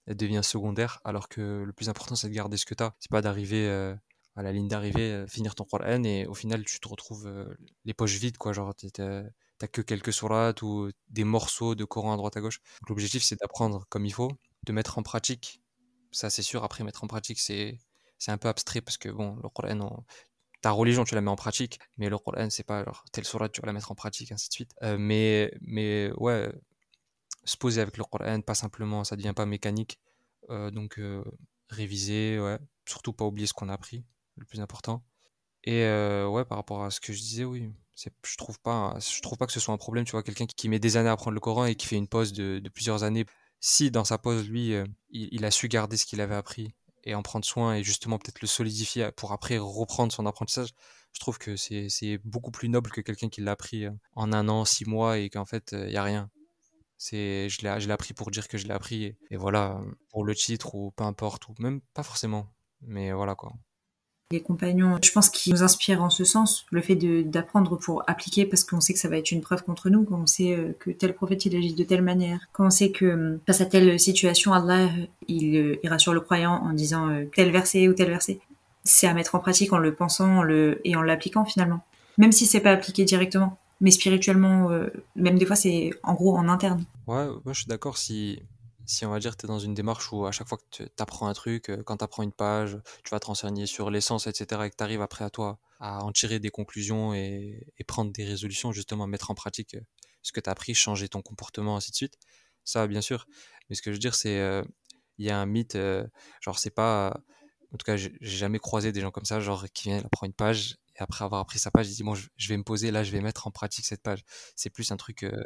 [0.06, 2.94] elle, devient secondaire, alors que le plus important, c'est de garder ce que tu as.
[3.00, 3.94] C'est pas d'arriver euh,
[4.36, 7.94] à la ligne d'arrivée, euh, finir ton Coran, et au final, tu te retrouves les
[7.94, 8.52] poches vides, quoi.
[8.52, 8.74] Genre,
[9.58, 12.60] t'as que quelques sourates ou des morceaux de Coran à droite à gauche.
[12.88, 14.30] L'objectif, c'est d'apprendre comme il faut,
[14.64, 15.60] de mettre en pratique.
[16.12, 16.64] Ça, c'est sûr.
[16.64, 17.78] Après, mettre en pratique, c'est
[18.28, 20.04] un peu abstrait parce que, bon, le Coran,
[20.62, 23.60] ta religion, tu la mets en pratique, mais le Coran, c'est pas telle sourate, tu
[23.60, 24.74] vas la mettre en pratique, ainsi de suite.
[24.98, 26.50] mais, mais ouais,
[27.44, 29.98] se poser avec le Coran, pas simplement, ça devient pas mécanique.
[30.50, 31.24] Euh, donc euh,
[31.68, 34.04] réviser, ouais, surtout pas oublier ce qu'on a appris,
[34.36, 35.02] le plus important.
[35.64, 39.38] Et ouais, par rapport à ce que je disais, oui, je trouve pas, je trouve
[39.38, 40.04] pas que ce soit un problème.
[40.04, 42.08] Tu vois, quelqu'un qui, met des années à apprendre le Coran et qui fait une
[42.08, 43.24] pause de, plusieurs années,
[43.60, 44.74] si dans sa pause, lui,
[45.10, 46.74] il, a su garder ce qu'il avait appris
[47.04, 50.70] et en prendre soin et justement peut-être le solidifier pour après reprendre son apprentissage,
[51.12, 54.64] je trouve que c'est beaucoup plus noble que quelqu'un qui l'a appris en un an,
[54.64, 56.30] six mois et qu'en fait, il y a rien.
[56.96, 59.16] C'est, je l'ai, je l'ai appris pour dire que je l'ai appris.
[59.30, 62.48] Et, voilà, pour le titre ou peu importe, ou même pas forcément.
[62.80, 63.52] Mais voilà quoi.
[64.30, 68.46] Les compagnons, je pense qu'ils nous inspirent en ce sens, le fait d'apprendre pour appliquer,
[68.46, 70.72] parce qu'on sait que ça va être une preuve contre nous, quand on sait euh,
[70.78, 73.66] que tel prophète il agit de telle manière, quand on sait que euh, face à
[73.66, 74.88] telle situation, Allah
[75.28, 78.40] il, euh, rassure le croyant en disant tel verset ou tel verset.
[78.82, 81.84] C'est à mettre en pratique en le pensant et en l'appliquant finalement,
[82.16, 84.70] même si c'est pas appliqué directement mais spirituellement,
[85.16, 86.84] même des fois, c'est en gros en interne.
[87.06, 88.40] Ouais, moi je suis d'accord si,
[88.86, 90.88] si on va dire tu es dans une démarche où à chaque fois que tu
[90.98, 94.26] apprends un truc, euh, quand tu apprends une page, tu vas te renseigner sur l'essence,
[94.26, 98.12] etc., et que tu arrives après à toi à en tirer des conclusions et, prendre
[98.12, 99.80] des résolutions, justement, mettre en pratique euh,
[100.22, 102.18] ce que tu as appris, changer ton comportement, ainsi de suite.
[102.64, 103.26] Ça, bien sûr.
[103.68, 104.40] Mais ce que je veux dire, c'est
[105.18, 105.76] il y a un mythe,
[106.40, 107.20] genre, c'est pas.
[107.74, 110.34] En tout cas, j'ai jamais croisé des gens comme ça, genre, qui viennent, apprendre une
[110.34, 113.02] page et après avoir appris sa page, il dit bon, je, vais me poser, là,
[113.02, 114.22] je vais mettre en pratique cette page.
[114.56, 115.44] C'est plus un truc, euh,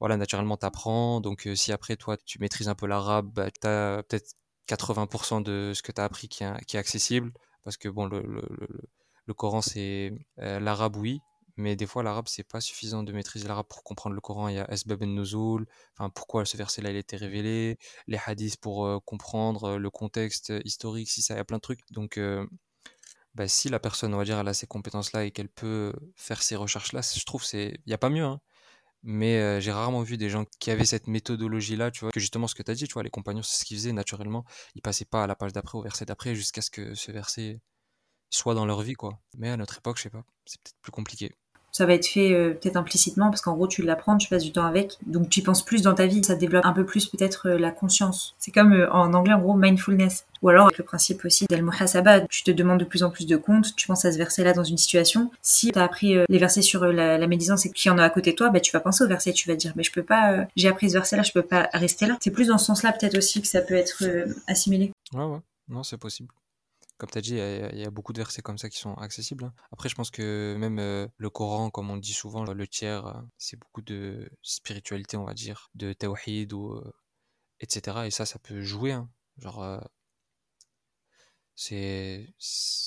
[0.00, 1.20] voilà, naturellement, t'apprends.
[1.20, 4.34] Donc, euh, si après, toi, tu maîtrises un peu l'arabe, bah, tu as peut-être
[4.68, 7.32] 80% de ce que tu as appris qui est, accessible.
[7.64, 11.20] Parce que, bon, le, Coran, c'est euh, l'arabe, oui,
[11.58, 14.48] mais des fois l'arabe c'est pas suffisant de maîtriser l'arabe pour comprendre le Coran.
[14.48, 18.58] Il y a Esbab nuzul enfin pourquoi ce verset-là il a été révélé, les hadiths
[18.58, 21.80] pour comprendre le contexte historique, si ça, il y a plein de trucs.
[21.92, 22.18] Donc
[23.36, 26.42] bah, si la personne, on va dire, elle a ces compétences-là et qu'elle peut faire
[26.42, 28.24] ces recherches-là, je trouve c'est, il y a pas mieux.
[28.24, 28.40] Hein.
[29.02, 32.54] Mais j'ai rarement vu des gens qui avaient cette méthodologie-là, tu vois, que justement ce
[32.54, 34.44] que tu as dit, tu vois, les compagnons, c'est ce qu'ils faisaient naturellement.
[34.74, 37.60] Ils passaient pas à la page d'après, au verset d'après, jusqu'à ce que ce verset
[38.30, 39.20] soit dans leur vie, quoi.
[39.36, 41.36] Mais à notre époque, je sais pas, c'est peut-être plus compliqué
[41.76, 44.50] ça va être fait euh, peut-être implicitement parce qu'en gros tu l'apprends, tu passes du
[44.50, 47.48] temps avec, donc tu penses plus dans ta vie, ça développe un peu plus peut-être
[47.48, 48.34] euh, la conscience.
[48.38, 50.24] C'est comme euh, en anglais en gros mindfulness.
[50.40, 53.26] Ou alors avec le principe aussi d'al muhasaba, tu te demandes de plus en plus
[53.26, 55.30] de comptes, tu penses à ce verset-là dans une situation.
[55.42, 58.04] Si tu as appris les versets sur la, la médisance et qu'il y en a
[58.04, 59.92] à côté de toi, bah, tu vas penser au verset, tu vas dire mais je
[59.92, 62.16] peux pas, j'ai appris ce verset-là, je peux pas rester là.
[62.20, 64.02] C'est plus dans ce sens-là peut-être aussi que ça peut être
[64.46, 64.92] assimilé.
[65.12, 66.28] Ouais ouais, non c'est possible
[66.98, 69.44] comme tu as dit, il y, a beaucoup de versets comme ça qui sont accessibles.
[69.44, 69.54] Hein.
[69.72, 73.20] Après, je pense que même euh, le Coran, comme on dit souvent, le tiers, euh,
[73.36, 76.92] c'est beaucoup de spiritualité, on va dire, de tawhid, ou, euh,
[77.60, 78.06] etc.
[78.06, 78.92] Et ça, ça peut jouer.
[78.92, 79.10] Hein.
[79.38, 79.80] Genre,
[81.54, 82.34] c'est,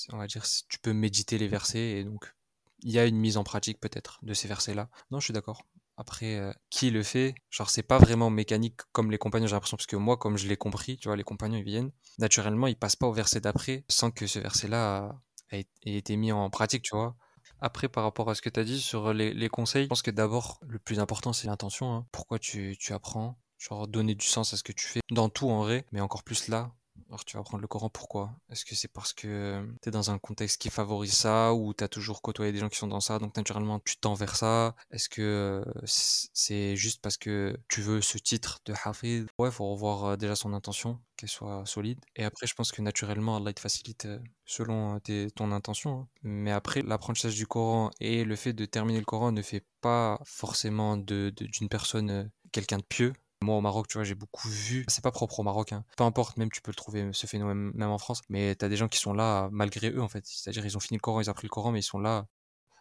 [0.10, 2.34] on va dire, tu peux méditer les versets et donc
[2.82, 4.89] il y a une mise en pratique peut-être de ces versets-là.
[5.12, 5.65] Non, je suis d'accord.
[5.99, 7.35] Après, euh, qui le fait?
[7.49, 10.47] Genre, c'est pas vraiment mécanique comme les compagnons, j'ai l'impression, parce que moi, comme je
[10.47, 13.83] l'ai compris, tu vois, les compagnons, ils viennent, naturellement, ils passent pas au verset d'après
[13.89, 15.19] sans que ce verset-là
[15.51, 17.17] ait été mis en pratique, tu vois.
[17.59, 20.09] Après, par rapport à ce que tu as dit sur les, conseils, je pense que
[20.09, 21.93] d'abord, le plus important, c'est l'intention.
[21.93, 22.07] Hein.
[22.13, 23.38] Pourquoi tu, tu apprends?
[23.57, 26.23] Genre, donner du sens à ce que tu fais dans tout en vrai, mais encore
[26.23, 26.71] plus là,
[27.10, 28.36] alors tu vas prendre le Coran, pourquoi?
[28.52, 31.74] Est-ce que c'est parce que euh, tu es dans un contexte qui favorise ça ou
[31.74, 34.76] tu as toujours côtoyé des gens qui sont dans ça, donc naturellement tu tends ça?
[34.91, 39.28] Est-ce que euh, c'est juste parce que tu veux ce titre de Hafid?
[39.39, 42.00] Ouais, faut revoir euh, déjà son intention, qu'elle soit solide.
[42.15, 44.08] Et après, je pense que naturellement, Allah te facilite
[44.45, 45.00] selon
[45.36, 46.02] ton intention.
[46.02, 46.08] Hein.
[46.22, 50.19] Mais après, l'apprentissage du Coran et le fait de terminer le Coran ne fait pas
[50.26, 53.13] forcément d'une de, personne quelqu'un de pieux.
[53.41, 54.84] Moi, au Maroc, tu vois, j'ai beaucoup vu.
[54.89, 55.86] C'est pas propre au Maroc, hein.
[55.97, 58.21] Peu importe, même tu peux le trouver, ce phénomène, même en France.
[58.28, 60.25] Mais t'as des gens qui sont là malgré eux, en fait.
[60.25, 62.28] C'est-à-dire, ils ont fini le Coran, ils ont appris le Coran, mais ils sont là.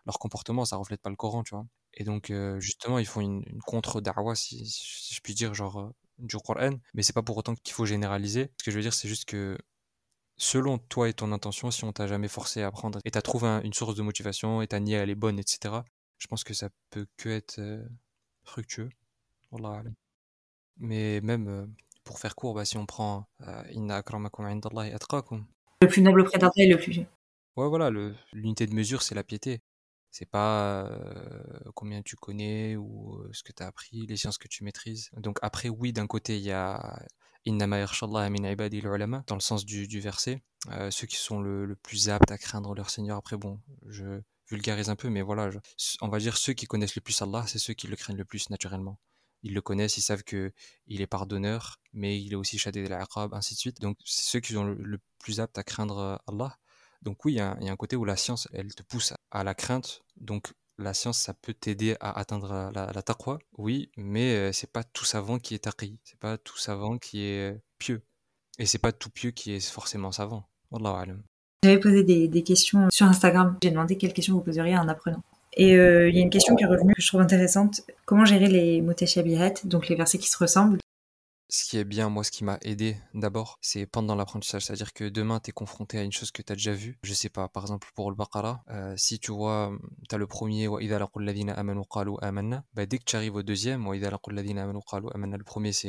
[0.06, 1.66] Leur comportement, ça reflète pas le Coran, tu vois.
[1.94, 4.64] Et donc, euh, justement, ils font une, contre-da'wa, si,
[5.12, 6.72] je puis dire, genre, euh, du Coran.
[6.94, 8.50] Mais c'est pas pour autant qu'il faut généraliser.
[8.58, 9.56] Ce que je veux dire, c'est juste que
[10.38, 13.48] selon toi et ton intention, si on t'a jamais forcé à apprendre et t'as trouvé
[13.64, 15.82] une source de motivation et ta niée elle est bonne, etc.,
[16.18, 17.84] je pense que ça peut que être euh,
[18.44, 18.88] fructueux.
[19.50, 19.82] Wallah
[20.78, 21.66] mais même euh,
[22.04, 25.46] pour faire court, bah, si on prend euh, Inna akramakum indallahi atqakum.
[25.82, 26.98] Le plus noble auprès d'Allah est le plus.
[27.56, 27.90] Ouais, voilà,
[28.32, 29.60] l'unité de mesure, c'est la piété.
[30.10, 34.48] C'est pas euh, combien tu connais ou ce que tu as appris, les sciences que
[34.48, 35.10] tu maîtrises.
[35.16, 36.98] Donc après, oui, d'un côté, il y a
[37.44, 37.84] Innama
[38.30, 40.42] min ibadi ulama, dans le sens du, du verset.
[40.90, 43.16] ceux qui sont le, le, plus aptes à craindre leur Seigneur.
[43.18, 45.50] Après, bon, je vulgarise un peu, mais voilà,
[46.00, 48.24] on va dire ceux qui connaissent le plus Allah, c'est ceux qui le craignent le
[48.24, 48.98] plus naturellement
[49.42, 50.52] ils le connaissent, ils savent que
[50.86, 53.80] il est pardonneur, mais il est aussi châté de l'Aqab, ainsi de suite.
[53.80, 56.58] Donc, c'est ceux qui sont le, plus aptes à craindre euh, Allah.
[57.02, 59.54] Donc oui, il y, a, un côté où la science, elle te pousse à la
[59.54, 60.02] crainte.
[60.16, 64.52] Donc la science, ça peut t'aider à atteindre euh, la, la taqwa, oui, mais euh,
[64.52, 65.98] c'est pas tout savant qui est taqi.
[66.04, 68.02] C'est pas tout savant qui est pieux.
[68.58, 70.48] Et c'est pas tout pieux qui est forcément savant.
[70.70, 71.22] Wallahu alam.
[71.64, 73.56] J'avais posé des, des, questions sur Instagram.
[73.62, 75.22] J'ai demandé quelles questions vous poseriez à un apprenant.
[75.58, 77.80] Et euh, il y a une question qui est revenue que je trouve intéressante.
[78.06, 80.78] Comment gérer les mutashabihat, donc les versets qui se ressemblent?
[81.50, 84.66] Ce qui est bien, moi, ce qui m'a aidé d'abord, c'est pendant l'apprentissage.
[84.66, 86.98] C'est-à-dire que demain, tu es confronté à une chose que tu as déjà vue.
[87.02, 89.72] Je sais pas, par exemple, pour le Baqarah, euh, si tu vois,
[90.08, 90.76] tu as le premier, bah,
[92.86, 95.88] dès que tu arrives au deuxième, le premier c'est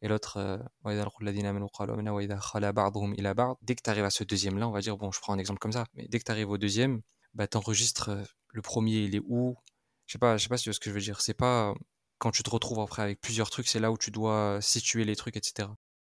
[0.00, 0.58] et l'autre, euh,
[3.62, 5.60] dès que tu arrives à ce deuxième-là, on va dire, bon, je prends un exemple
[5.60, 7.02] comme ça, mais dès que tu arrives au deuxième,
[7.38, 8.10] bah, t'enregistres
[8.48, 9.56] le premier, il est où?
[10.06, 11.20] Je sais pas, sais pas si tu vois ce que je veux dire.
[11.20, 11.74] C'est pas
[12.18, 15.16] quand tu te retrouves après avec plusieurs trucs, c'est là où tu dois situer les
[15.16, 15.68] trucs, etc.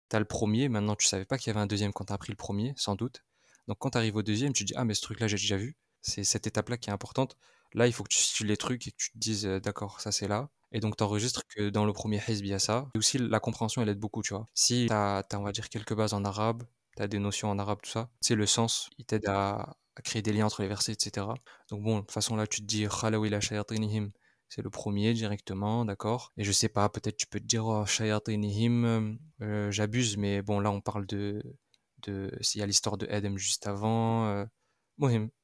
[0.07, 2.31] T'as le premier, maintenant tu savais pas qu'il y avait un deuxième quand t'as pris
[2.31, 3.25] le premier, sans doute.
[3.67, 5.75] Donc quand t'arrives au deuxième, tu dis ah mais ce truc-là j'ai déjà vu.
[6.01, 7.37] C'est cette étape-là qui est importante.
[7.73, 10.11] Là, il faut que tu situes les trucs et que tu te dises d'accord, ça
[10.11, 10.49] c'est là.
[10.71, 12.87] Et donc t'enregistres que dans le premier hizb il y a ça.
[12.93, 14.45] Et aussi la compréhension elle aide beaucoup, tu vois.
[14.53, 16.63] Si t'as, as, on va dire quelques bases en arabe,
[16.95, 20.33] t'as des notions en arabe, tout ça, c'est le sens, il t'aide à, créer des
[20.33, 21.27] liens entre les versets, etc.
[21.69, 22.85] Donc bon, de toute façon là, tu te dis
[24.47, 27.85] c'est le premier directement, d'accord Et je sais pas, peut-être tu peux te dire oh,
[27.85, 31.41] shayatinihim, euh, j'abuse, mais bon là on parle de
[32.07, 34.27] de s'il y a l'histoire de Adam juste avant.
[34.27, 34.45] Euh,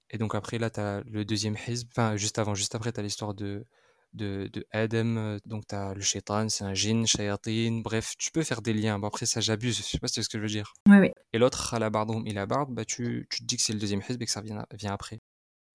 [0.10, 3.00] Et donc après, là, tu as le deuxième hizb, enfin, juste avant, juste après, tu
[3.00, 3.66] as l'histoire de,
[4.14, 8.32] de, de Adam, euh, donc tu as le shaitan, c'est un jinn, shayatin, bref, tu
[8.32, 9.00] peux faire des liens.
[9.00, 10.74] Bon, après, ça, j'abuse, je sais pas si c'est ce que je veux dire.
[10.90, 11.12] Oui, oui.
[11.34, 11.78] Et l'autre,
[12.70, 14.94] bah, tu, tu te dis que c'est le deuxième hizb et que ça vient, vient
[14.94, 15.20] après.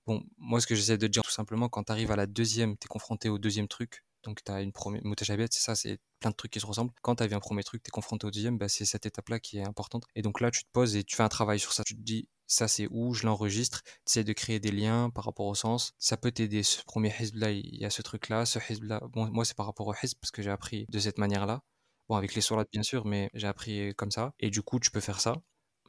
[0.07, 2.77] Bon, moi, ce que j'essaie de dire, tout simplement, quand tu arrives à la deuxième,
[2.77, 5.99] tu es confronté au deuxième truc, donc tu as une première mutashabihat, c'est ça, c'est
[6.21, 6.93] plein de trucs qui se ressemblent.
[7.03, 9.07] Quand tu as vu un premier truc, tu es confronté au deuxième, bah, c'est cette
[9.07, 10.05] étape-là qui est importante.
[10.15, 11.83] Et donc là, tu te poses et tu fais un travail sur ça.
[11.85, 15.25] Tu te dis, ça c'est où, je l'enregistre, tu essaies de créer des liens par
[15.25, 15.93] rapport au sens.
[15.99, 16.63] Ça peut t'aider.
[16.63, 18.47] Ce premier hizb-là, il y a ce truc-là.
[18.47, 21.19] Ce hizb-là, bon, moi c'est par rapport au hizb parce que j'ai appris de cette
[21.19, 21.63] manière-là.
[22.09, 24.33] Bon, avec les sourates bien sûr, mais j'ai appris comme ça.
[24.41, 25.35] Et du coup, tu peux faire ça.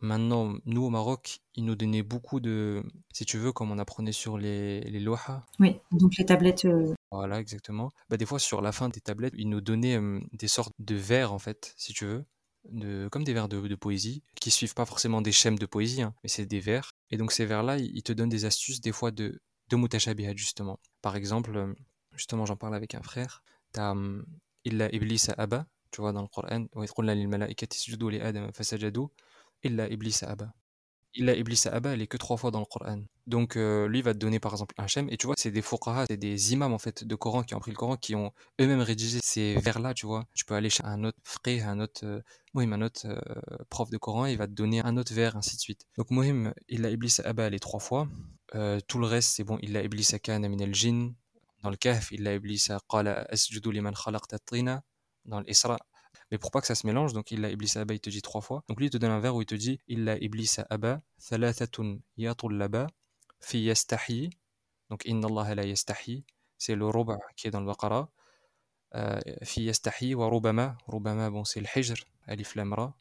[0.01, 4.11] Maintenant, nous au Maroc, ils nous donnaient beaucoup de, si tu veux, comme on apprenait
[4.11, 5.45] sur les, les loha.
[5.59, 6.65] Oui, donc les tablettes.
[6.65, 7.91] euh, Voilà, exactement.
[8.09, 10.95] Bah, des fois, sur la fin des tablettes, ils nous donnaient euh, des sortes de
[10.95, 12.25] vers, en fait, si tu veux,
[12.69, 16.01] de, comme des vers de, de poésie, qui suivent pas forcément des schèmes de poésie,
[16.03, 16.91] hein, mais c'est des vers.
[17.09, 20.79] Et donc, ces vers-là, ils ils te donnent des astuces, des fois, de, de justement.
[21.01, 21.73] Par exemple,
[22.15, 23.41] justement, j'en parle avec un frère.
[23.71, 24.25] T'as hum,
[24.63, 26.65] Illa Iblis Aba, tu vois, dans le Coran.
[26.75, 29.07] Idh qulna lil malaikati isjudu li Adam fasajadu,
[29.63, 33.01] Illa Iblis Aba, elle est que trois fois dans le Coran.
[33.25, 35.63] Donc euh, lui va te donner par exemple un shem, et tu vois, c'est des
[35.63, 38.31] fuqaha, c'est des imams en fait de Coran qui ont pris le Coran, qui ont
[38.61, 40.25] eux-mêmes rédigé ces vers-là, tu vois.
[40.35, 42.21] Tu peux aller chez un autre frère, un autre, euh,
[42.55, 45.61] un autre euh, prof de Coran, il va te donner un autre vers, ainsi de
[45.61, 45.87] suite.
[45.97, 48.07] Donc Mohim, Illa Iblis Aba, elle est trois fois.
[48.55, 51.15] Euh, tout le reste, c'est bon, Illa Iblis Kana min al-jinn.
[51.63, 54.83] Dans le Kahf, Illa Iblis Qala asjudu liman khalaqta tina.
[55.27, 55.77] Dans l'Isra,
[56.31, 58.21] mais pour pas que ça se mélange, donc il a Iblis Abba, il te dit
[58.21, 58.63] trois fois.
[58.67, 61.01] Donc lui, il te donne un vers où il te dit Il a Iblis Abba,
[61.29, 62.87] thalathatun yatullaba,
[63.39, 64.29] fi yastahi.
[64.89, 66.25] Donc Inna Allah la yastahi.
[66.57, 68.09] C'est le ruba qui est dans le Baqara.
[68.95, 70.77] Euh, fi yastahi wa rubama.
[70.87, 72.97] Rubama, bon, c'est le hijr, alif lam ra,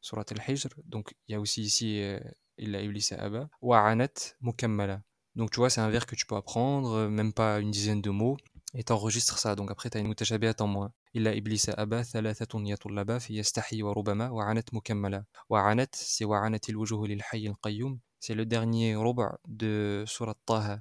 [0.00, 0.70] surat al-hijr.
[0.84, 2.18] Donc il y a aussi ici euh,
[2.58, 3.48] Il a Iblis Abba.
[3.60, 5.02] Wa anat mukammala.
[5.36, 8.00] Donc tu vois, c'est un vers que tu peux apprendre, euh, même pas une dizaine
[8.00, 8.38] de mots,
[8.76, 9.56] et t'enregistres ça.
[9.56, 10.92] Donc après, tu as une mutashabihat en moins.
[11.14, 15.24] Illa iblis aba thalathatun yatullaba fi yastahi wa rubama wa anat mukammala.
[15.48, 17.98] Wa anat, c'est wa anat wujuh lil hayy al qayyum.
[18.20, 20.80] C'est le dernier ruba de surat Taha.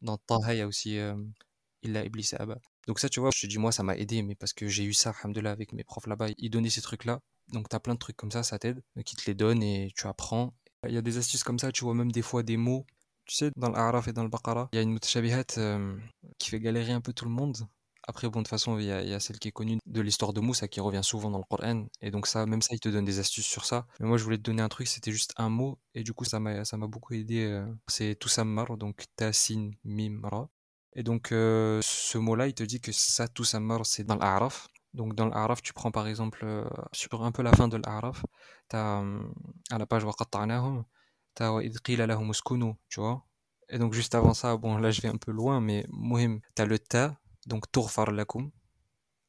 [0.00, 1.16] Dans Taha, il y a aussi euh,
[1.82, 2.58] Illa iblis aba.
[2.86, 4.84] Donc ça, tu vois, je te dis, moi, ça m'a aidé, mais parce que j'ai
[4.84, 7.20] eu ça, alhamdoulilah, avec mes profs là-bas, ils donnaient ces trucs-là.
[7.48, 9.90] Donc t'as plein de trucs comme ça, ça t'aide, euh, qui te les donnent et
[9.96, 10.54] tu apprends.
[10.86, 12.86] Il y a des astuces comme ça, tu vois, même des fois des mots
[13.26, 15.96] tu sais dans l'Araf et dans le Baqara il y a une mutashabihat euh,
[16.38, 17.56] qui fait galérer un peu tout le monde
[18.06, 20.40] après, bon, de toute façon, il y, a, celle qui est connue de l'histoire de
[20.40, 21.86] Moussa qui revient souvent dans le Coran.
[22.02, 23.86] Et donc, ça, même ça, il te donne des astuces sur ça.
[23.98, 25.78] Mais moi, je voulais te donner un truc, c'était juste un mot.
[25.94, 27.44] Et du coup, ça m'a, beaucoup aidé.
[27.44, 30.48] euh, C'est Toussammar, donc Tassin Mimra.
[30.94, 34.68] Et donc, euh, ce mot-là, il te dit que ça, Toussammar, c'est dans l'Araf.
[34.92, 38.24] Donc, dans l'Araf, tu prends par exemple, euh, sur un peu la fin de l'Araf,
[38.68, 39.22] t'as, euh,
[39.70, 40.84] à la page Waqatta'nahum,
[42.88, 43.24] tu vois.
[43.68, 46.66] Et donc, juste avant ça, bon, là, je vais un peu loin, mais Mohim, t'as
[46.66, 48.50] le ta, donc Tourfar lakum.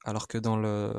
[0.06, 0.94] Alors que dans le.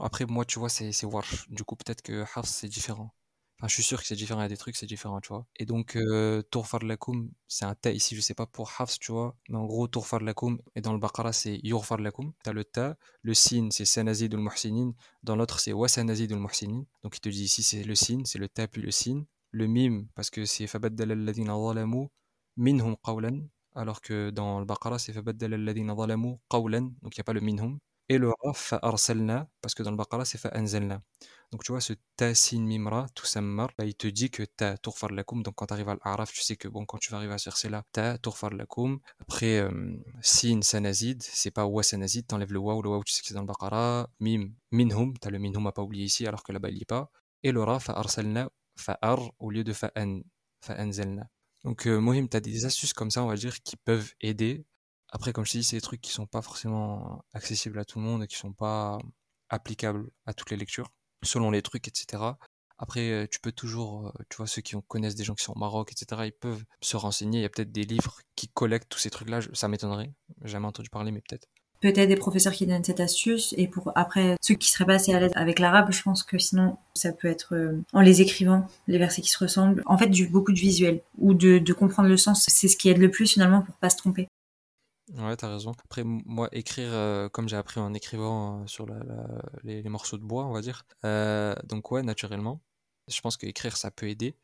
[0.00, 1.48] après, moi, tu vois, c'est c'est Warsh.
[1.50, 3.12] Du coup, peut-être que Hafs, c'est différent.
[3.58, 4.40] Enfin, je suis sûr que c'est différent.
[4.40, 5.44] Il y a des trucs, c'est différent, tu vois.
[5.56, 9.10] Et donc, euh, Tourfar lakum, c'est un ta ici, je sais pas pour Hafs, tu
[9.10, 9.36] vois.
[9.48, 12.32] Mais en gros, Tourfar lakum, et dans le Baqara, c'est Yurfar lakum.
[12.44, 12.96] T'as le ta.
[13.22, 14.92] Le sin, c'est Sanazid al muhsinin.
[15.24, 16.84] Dans l'autre, c'est Wasanazid al muhsinin.
[17.02, 19.24] Donc, il te dit ici, c'est le sin, c'est le ta puis le sin.
[19.50, 22.08] Le mim, parce que c'est Fabaddala alladhina zalamu
[22.56, 23.48] minhum qawlan.
[23.74, 26.92] Alors que dans le Baqara, c'est Fabaddala alladhina zalamu qawlan.
[27.02, 27.78] Donc, il n'y a pas le minhum.
[28.10, 31.02] Et le ra, fa'arsalna, parce que dans le Baqara, c'est fa'anzalna.
[31.50, 34.78] Donc, tu vois, ce ta sin mimra, tout sammar, bah, il te dit que ta
[34.78, 35.42] tourfar lakum.
[35.42, 37.38] Donc, quand tu arrives à l'Araf, tu sais que bon, quand tu vas arriver à
[37.38, 38.98] ce verset-là, ta tourfar lakum.
[39.20, 39.70] Après, euh,
[40.22, 43.34] sin sanazid, c'est pas wa sanazid, t'enlèves le waw, le waw, tu sais que c'est
[43.34, 44.08] dans le Baqara.
[44.20, 46.84] Mim, minhum, t'as le minhum à pas oublier ici, alors que là-bas, il n'y est
[46.86, 47.10] pas.
[47.42, 50.20] Et le ra, fa'arsalna, fa'ar, au lieu de fa'an,
[50.62, 51.28] fa'anzalna.
[51.64, 54.64] Donc, euh, Mohim, tu as des astuces comme ça, on va dire, qui peuvent aider.
[55.10, 57.98] Après, comme je te dis, c'est des trucs qui sont pas forcément accessibles à tout
[57.98, 58.98] le monde et qui sont pas
[59.48, 60.90] applicables à toutes les lectures,
[61.22, 62.22] selon les trucs, etc.
[62.78, 65.52] Après, euh, tu peux toujours, euh, tu vois, ceux qui connaissent des gens qui sont
[65.52, 67.40] au Maroc, etc., ils peuvent se renseigner.
[67.40, 69.40] Il y a peut-être des livres qui collectent tous ces trucs-là.
[69.52, 70.12] Ça m'étonnerait.
[70.42, 71.48] Jamais entendu parler, mais peut-être.
[71.80, 73.54] Peut-être des professeurs qui donnent cette astuce.
[73.56, 76.38] Et pour après, ceux qui seraient pas assez à l'aise avec l'arabe, je pense que
[76.38, 79.82] sinon, ça peut être euh, en les écrivant, les versets qui se ressemblent.
[79.86, 82.44] En fait, beaucoup de visuels ou de, comprendre le sens.
[82.48, 84.28] C'est ce qui aide le plus finalement pour pas se tromper.
[85.14, 85.72] Ouais, t'as raison.
[85.84, 88.86] Après, moi, écrire, euh, comme j'ai appris en écrivant euh, sur
[89.62, 90.84] les, morceaux de bois, on va dire.
[91.64, 92.60] Donc, ouais, naturellement,
[93.06, 94.36] je pense que écrire, ça peut aider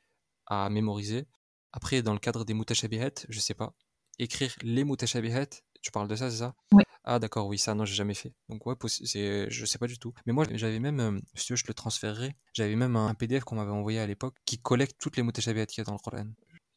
[0.47, 1.27] à mémoriser.
[1.73, 3.75] Après, dans le cadre des mutashabihat, je sais pas.
[4.21, 5.47] Écrire les mutashabihat,
[5.85, 6.55] tu parles de ça, c'est ça?
[6.73, 6.83] Oui.
[7.05, 8.33] Ah, d'accord, oui, ça, non, j'ai jamais fait.
[8.49, 10.13] Donc, ouais, c'est, je sais pas du tout.
[10.27, 12.35] Mais moi, j'avais même, euh, si tu veux, je te le transférerai.
[12.55, 15.79] J'avais même un PDF qu'on m'avait envoyé à l'époque qui collecte toutes les mutashabihat qu'il
[15.79, 16.27] y a dans le Coran.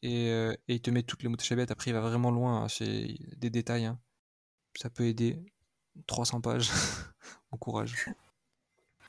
[0.02, 1.66] et, euh, et il te met toutes les mutashabihat.
[1.70, 3.86] Après, il va vraiment loin, hein, c'est des détails.
[3.86, 3.98] hein.
[4.76, 5.40] Ça peut aider.
[6.06, 6.70] 300 pages.
[7.50, 7.94] bon courage.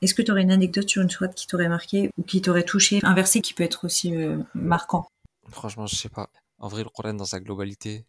[0.02, 2.64] Est-ce que tu aurais une anecdote sur une sourate qui t'aurait marqué ou qui t'aurait
[2.64, 3.00] touché?
[3.02, 5.06] Un verset qui peut être aussi euh, marquant.
[5.50, 6.30] Franchement, je sais pas.
[6.58, 8.06] En vrai, le Coran dans sa globalité,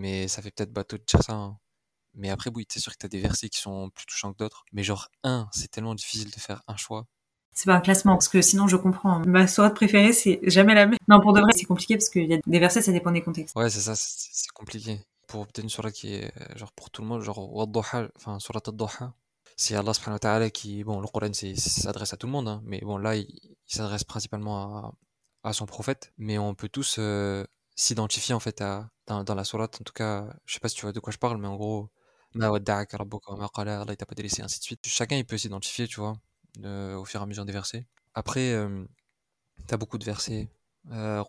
[0.00, 1.34] mais ça fait peut-être bateau de dire ça.
[1.34, 1.58] hein.
[2.14, 4.64] Mais après, oui, t'es sûr que t'as des versets qui sont plus touchants que d'autres.
[4.72, 7.06] Mais genre, un, c'est tellement difficile de faire un choix.
[7.54, 9.14] C'est pas un classement, parce que sinon je comprends.
[9.16, 9.22] hein.
[9.26, 10.98] Ma sourate préférée, c'est jamais la même.
[11.08, 13.22] Non, pour de vrai, c'est compliqué parce qu'il y a des versets, ça dépend des
[13.22, 13.54] contextes.
[13.56, 15.00] Ouais, c'est ça, c'est compliqué.
[15.26, 17.38] Pour peut-être une sourate qui est euh, genre pour tout le monde, genre
[18.16, 19.14] enfin sourate al-Duha,
[19.56, 22.62] c'est Allah subhanahu wa ta'ala qui, bon, le Coran s'adresse à tout le monde, hein,
[22.64, 24.94] mais bon, là, il, il s'adresse principalement
[25.42, 27.44] à, à son prophète, mais on peut tous euh,
[27.80, 29.78] s'identifier en fait à, dans, dans la sourate.
[29.80, 31.56] En tout cas, je sais pas si tu vois de quoi je parle, mais en
[31.56, 31.88] gros,
[32.34, 32.38] et
[34.42, 34.86] ainsi de suite.
[34.86, 36.14] Chacun il peut s'identifier, tu vois,
[36.62, 37.86] au fur et à mesure des versets.
[38.14, 38.84] Après, euh,
[39.66, 40.50] tu as beaucoup de versets.
[40.92, 41.22] Euh,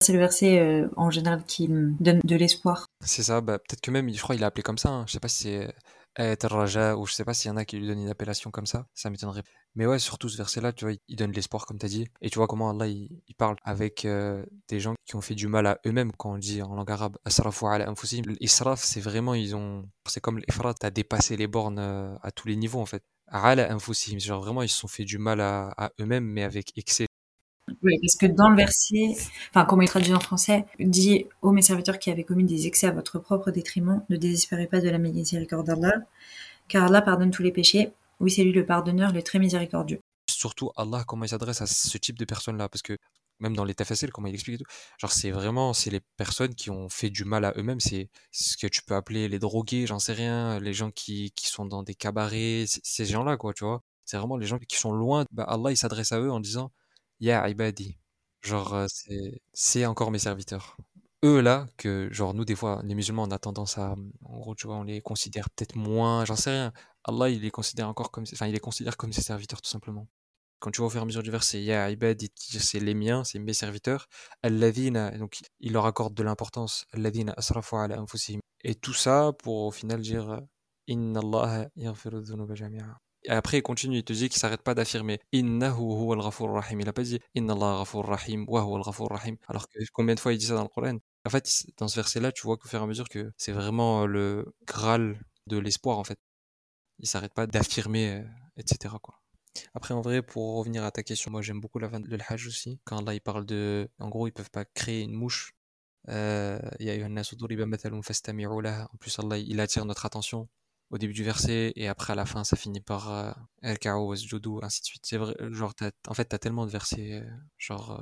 [0.00, 2.86] c'est le verset euh, en général qui me donne de l'espoir.
[3.04, 4.90] C'est ça, bah, peut-être que même, je crois, il a appelé comme ça.
[4.90, 5.04] Hein.
[5.06, 5.72] Je sais pas si c'est
[6.20, 8.66] euh, ou je sais pas s'il y en a qui lui donnent une appellation comme
[8.66, 8.86] ça.
[8.94, 9.44] Ça m'étonnerait.
[9.76, 12.06] Mais ouais, surtout ce verset-là, tu vois, il- donne de l'espoir, comme tu as dit.
[12.20, 15.48] Et tu vois comment Allah, il, parle avec euh, des gens qui ont fait du
[15.48, 18.24] mal à eux-mêmes, quand on dit en langue arabe, Asrafu ala anfusihim.
[18.40, 19.88] L'israf, c'est vraiment, ils ont.
[20.08, 23.02] C'est comme l'ifrat, t'as dépassé les bornes euh, à tous les niveaux, en fait.
[23.28, 26.72] Ala anfusihim, genre vraiment, ils se sont fait du mal à, à eux-mêmes, mais avec
[26.76, 27.06] excès.
[27.82, 29.14] Oui, parce que dans le verset,
[29.50, 32.86] enfin, comment il traduit en français, dit Ô mes serviteurs qui avaient commis des excès
[32.86, 35.94] à votre propre détriment, ne désespérez pas de la miséricorde d'Allah,
[36.68, 37.92] car Allah pardonne tous les péchés.
[38.20, 40.00] Oui, c'est lui le pardonneur, le très miséricordieux.
[40.28, 42.96] surtout Allah comment il s'adresse à ce type de personnes là parce que
[43.40, 44.70] même dans les TFSL comment il explique et tout.
[44.98, 48.56] Genre c'est vraiment c'est les personnes qui ont fait du mal à eux-mêmes c'est ce
[48.56, 51.82] que tu peux appeler les drogués j'en sais rien les gens qui, qui sont dans
[51.82, 53.82] des cabarets ces gens là quoi tu vois.
[54.04, 56.72] C'est vraiment les gens qui sont loin bah Allah il s'adresse à eux en disant
[57.20, 57.96] Ya ibadi
[58.42, 58.86] genre euh,
[59.52, 60.76] c'est encore mes serviteurs.
[61.24, 64.54] Eux là que genre nous des fois les musulmans on a tendance à en gros
[64.54, 66.72] tu vois on les considère peut-être moins j'en sais rien
[67.04, 70.08] Allah il les considère encore comme enfin il comme ses serviteurs tout simplement
[70.64, 73.22] quand tu vois au fur et à mesure du verset, Ya ibadi, c'est les miens,
[73.22, 74.08] c'est mes serviteurs.
[74.42, 76.86] Alladhina, donc il leur accorde de l'importance.
[76.92, 78.40] Alladhina asrafu ala anfusihim.
[78.62, 80.40] Et tout ça pour au final dire
[80.86, 82.98] Inna Allah yaghfiru jami'a.
[83.24, 86.80] Et après, il continue, il te dit qu'il s'arrête pas d'affirmer Innahu huwa al-ghafur rahim.
[86.80, 89.36] Il a pas dit Inna Allah ghafur rahim wa al-ghafur rahim.
[89.48, 90.96] Alors que combien de fois il dit ça dans le Coran?
[91.26, 94.06] En fait, dans ce verset-là, tu vois qu'au fur et à mesure que c'est vraiment
[94.06, 96.18] le graal de l'espoir en fait.
[96.98, 98.24] Il s'arrête pas d'affirmer, euh,
[98.56, 98.96] etc.
[99.74, 102.00] Après, en vrai, pour revenir à ta question, moi j'aime beaucoup la fin
[102.46, 102.80] aussi.
[102.84, 103.88] Quand là, il parle de.
[103.98, 105.54] En gros, ils peuvent pas créer une mouche.
[106.08, 106.60] Euh.
[108.92, 110.48] En plus, Allah, il attire notre attention
[110.90, 114.58] au début du verset et après à la fin, ça finit par euh, Al-Ka'u wasjudu,
[114.62, 115.06] ainsi de suite.
[115.06, 117.26] C'est vrai, genre, t'as- en fait, t'as tellement de versets euh,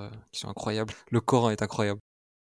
[0.01, 0.93] euh, qui sont incroyables.
[1.11, 2.01] Le Coran est incroyable.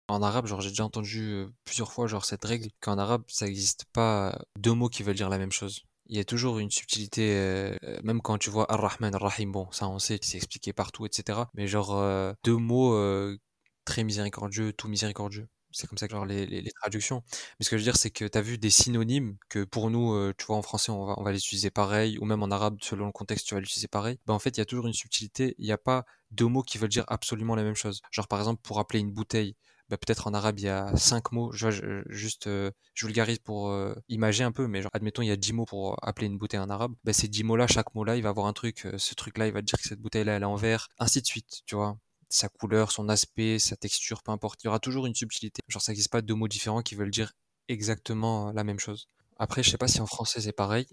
[0.10, 3.46] En arabe, genre, j'ai déjà entendu euh, plusieurs fois genre cette règle qu'en arabe, ça
[3.46, 5.84] n'existe pas euh, deux mots qui veulent dire la même chose.
[6.08, 9.88] Il y a toujours une subtilité, euh, même quand tu vois Ar-Rahman, Ar-Rahim, bon, ça
[9.88, 11.40] on sait, c'est expliqué partout, etc.
[11.54, 13.38] Mais genre, euh, deux mots euh,
[13.86, 15.48] très miséricordieux, tout miséricordieux.
[15.72, 17.24] C'est comme ça que genre les, les, les traductions.
[17.60, 19.90] Mais ce que je veux dire, c'est que tu as vu des synonymes que pour
[19.90, 22.44] nous, euh, tu vois, en français, on va, on va les utiliser pareil, ou même
[22.44, 24.20] en arabe, selon le contexte, tu vas l'utiliser pareil.
[24.28, 25.56] Ben, en fait, il y a toujours une subtilité.
[25.58, 28.02] Il n'y a pas deux mots qui veulent dire absolument la même chose.
[28.12, 29.56] Genre, par exemple, pour appeler une bouteille,
[29.94, 33.40] bah, peut-être en arabe il y a cinq mots, je, je- juste euh, je vulgarise
[33.40, 36.28] pour euh, imager un peu, mais genre, admettons il y a dix mots pour appeler
[36.28, 38.86] une bouteille en arabe, bah, ces dix mots-là, chaque mot-là, il va avoir un truc,
[38.86, 41.26] euh, ce truc-là, il va dire que cette bouteille-là, elle est en verre, ainsi de
[41.28, 41.98] suite, tu vois.
[42.30, 45.62] Sa couleur, son aspect, sa texture, peu importe, il y aura toujours une subtilité.
[45.68, 47.34] Genre ça n'existe pas deux mots différents qui veulent dire
[47.68, 49.08] exactement la même chose.
[49.38, 50.88] Après, je sais pas si en français c'est pareil.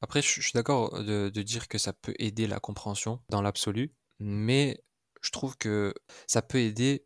[0.00, 4.82] Après, je suis d'accord de dire que ça peut aider la compréhension dans l'absolu, mais
[5.22, 5.92] je trouve que
[6.26, 7.04] ça peut aider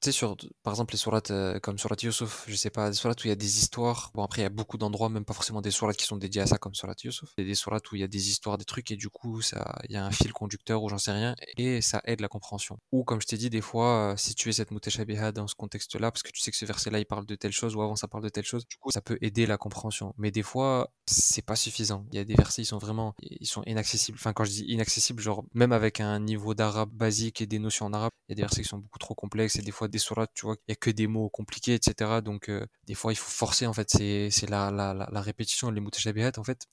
[0.00, 2.94] tu sais, sur, par exemple, les sourates euh, comme Surat Yusuf, je sais pas, des
[2.94, 4.12] sourates où il y a des histoires.
[4.14, 6.42] Bon, après, il y a beaucoup d'endroits, même pas forcément des sourates qui sont dédiées
[6.42, 7.30] à ça, comme Surat Yusuf.
[7.36, 9.08] Il y a des sourates où il y a des histoires, des trucs, et du
[9.08, 12.20] coup, ça, il y a un fil conducteur ou j'en sais rien, et ça aide
[12.20, 12.78] la compréhension.
[12.92, 15.56] Ou, comme je t'ai dit, des fois, euh, si tu es cette mutashabiha dans ce
[15.56, 17.96] contexte-là, parce que tu sais que ce verset-là, il parle de telle chose, ou avant,
[17.96, 20.14] ça parle de telle chose, du coup, ça peut aider la compréhension.
[20.16, 22.06] Mais des fois, c'est pas suffisant.
[22.12, 24.16] Il y a des versets, ils sont vraiment, ils sont inaccessibles.
[24.20, 27.86] Enfin, quand je dis inaccessibles, genre, même avec un niveau d'arabe basique et des notions
[27.86, 29.87] en arabe, il y a des versets qui sont beaucoup trop complexes, et des fois,
[29.88, 32.20] des sourates, tu vois, il y a que des mots compliqués, etc.
[32.22, 35.20] Donc, euh, des fois, il faut forcer, en fait, c'est, c'est la, la, la, la
[35.20, 36.66] répétition, les mutashabihat, en fait.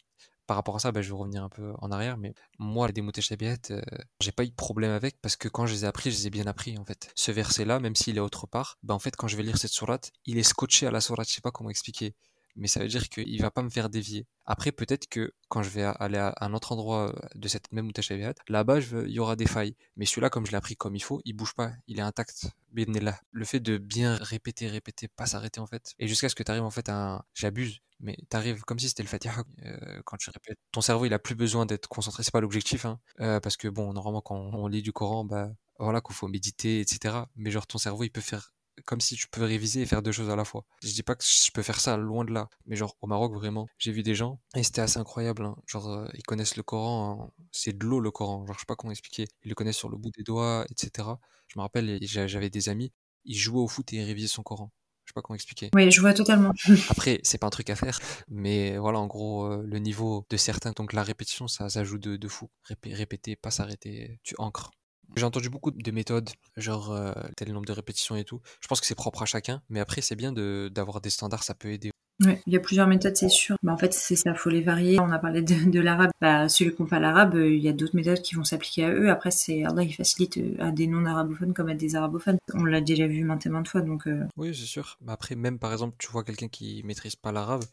[0.48, 3.02] Par rapport à ça, bah, je vais revenir un peu en arrière, mais moi, les
[3.02, 3.82] mutashabihat, euh,
[4.20, 6.28] j'ai pas eu de problème avec parce que quand je les ai appris, je les
[6.28, 7.12] ai bien appris, en fait.
[7.16, 9.72] Ce verset-là, même s'il est autre part, bah, en fait, quand je vais lire cette
[9.72, 12.16] sourate, il est scotché à la sourate, je sais pas comment expliquer.
[12.56, 14.26] Mais ça veut dire qu'il va pas me faire dévier.
[14.46, 17.86] Après, peut-être que quand je vais aller à un autre endroit euh, de cette même
[17.88, 19.76] Mutachabihat, là-bas, il y aura des failles.
[19.96, 22.48] Mais celui-là, comme je l'ai appris comme il faut, il bouge pas, il est intact.
[22.74, 23.20] là.
[23.32, 26.52] Le fait de bien répéter, répéter, pas s'arrêter en fait, et jusqu'à ce que tu
[26.52, 27.24] arrives en fait à un...
[27.34, 30.60] J'abuse, mais tu arrives comme si c'était le Fatiha euh, quand tu répètes.
[30.72, 33.68] Ton cerveau, il a plus besoin d'être concentré, c'est pas l'objectif, hein, euh, parce que
[33.68, 37.18] bon, normalement, quand on lit du Coran, bah voilà, qu'il faut méditer, etc.
[37.36, 38.54] Mais genre, ton cerveau, il peut faire
[38.86, 40.66] comme si tu peux réviser et faire deux choses à la fois.
[40.84, 42.50] Je dis pas que je peux faire ça, loin de là.
[42.66, 45.46] Mais genre, au Maroc, vraiment, j'ai vu des gens, et c'était assez incroyable.
[45.46, 45.56] Hein.
[45.68, 48.46] Genre, euh, ils connaissent le Coran, c'est de l'eau le Coran.
[48.46, 49.28] Genre, je sais pas comment expliquer.
[49.44, 51.08] Ils le connaissent sur le bout des doigts, etc.
[51.48, 52.92] Je me rappelle, j'avais des amis,
[53.24, 54.72] ils jouaient au foot et ils révisaient son Coran.
[55.06, 55.70] Je sais pas comment expliquer.
[55.76, 56.52] Oui, je vois totalement.
[56.90, 60.38] Après, c'est pas un truc à faire, mais voilà, en gros, euh, le niveau de
[60.38, 62.50] certains, donc la répétition, ça, ça joue de, de fou.
[62.84, 64.72] répéter, pas s'arrêter, tu ancres.
[65.16, 68.42] J'ai entendu beaucoup de méthodes, genre euh, tel nombre de répétitions et tout.
[68.62, 71.54] Je pense que c'est propre à chacun, mais après c'est bien d'avoir des standards, ça
[71.54, 71.92] peut aider.
[72.22, 73.58] Oui, il y a plusieurs méthodes, c'est sûr.
[73.62, 75.00] Mais en fait, c'est ça, faut les varier.
[75.02, 76.12] On a parlé de, l'arabe.
[76.22, 78.86] Bah, ceux qui n'ont pas l'arabe, euh, il y a d'autres méthodes qui vont s'appliquer
[78.86, 79.10] à eux.
[79.10, 82.38] Après, c'est Allah, il facilite euh, à des non-arabophones comme à des arabophones.
[82.54, 84.08] On l'a déjà vu maintes et maintes fois, donc.
[84.38, 84.98] Oui, c'est sûr.
[85.06, 87.66] Mais après, même par exemple, tu vois quelqu'un qui maîtrise pas l'arabe,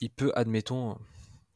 [0.00, 0.96] il peut, admettons,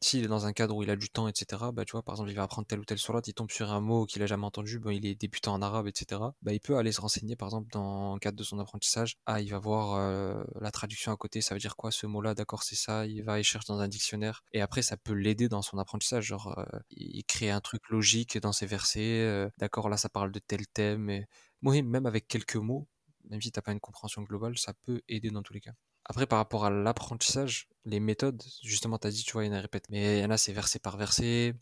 [0.01, 2.15] s'il est dans un cadre où il a du temps, etc., bah, tu vois, par
[2.15, 4.25] exemple, il va apprendre telle ou telle surat, il tombe sur un mot qu'il a
[4.25, 7.49] jamais entendu, il est débutant en arabe, etc., bah, il peut aller se renseigner, par
[7.49, 9.17] exemple, dans le cadre de son apprentissage.
[9.27, 12.33] Ah, il va voir euh, la traduction à côté, ça veut dire quoi ce mot-là,
[12.33, 15.49] d'accord, c'est ça, il va y chercher dans un dictionnaire, et après, ça peut l'aider
[15.49, 19.87] dans son apprentissage, genre, euh, il crée un truc logique dans ses versets, euh, d'accord,
[19.89, 21.27] là, ça parle de tel thème, et...
[21.63, 22.87] Oui, même avec quelques mots,
[23.29, 25.73] même si t'as pas une compréhension globale, ça peut aider dans tous les cas.
[26.05, 29.51] Après, par rapport à l'apprentissage, les méthodes, justement, tu as dit, tu vois, il y
[29.51, 29.85] en a répète.
[29.89, 31.55] Mais il y en a, c'est verset par verset.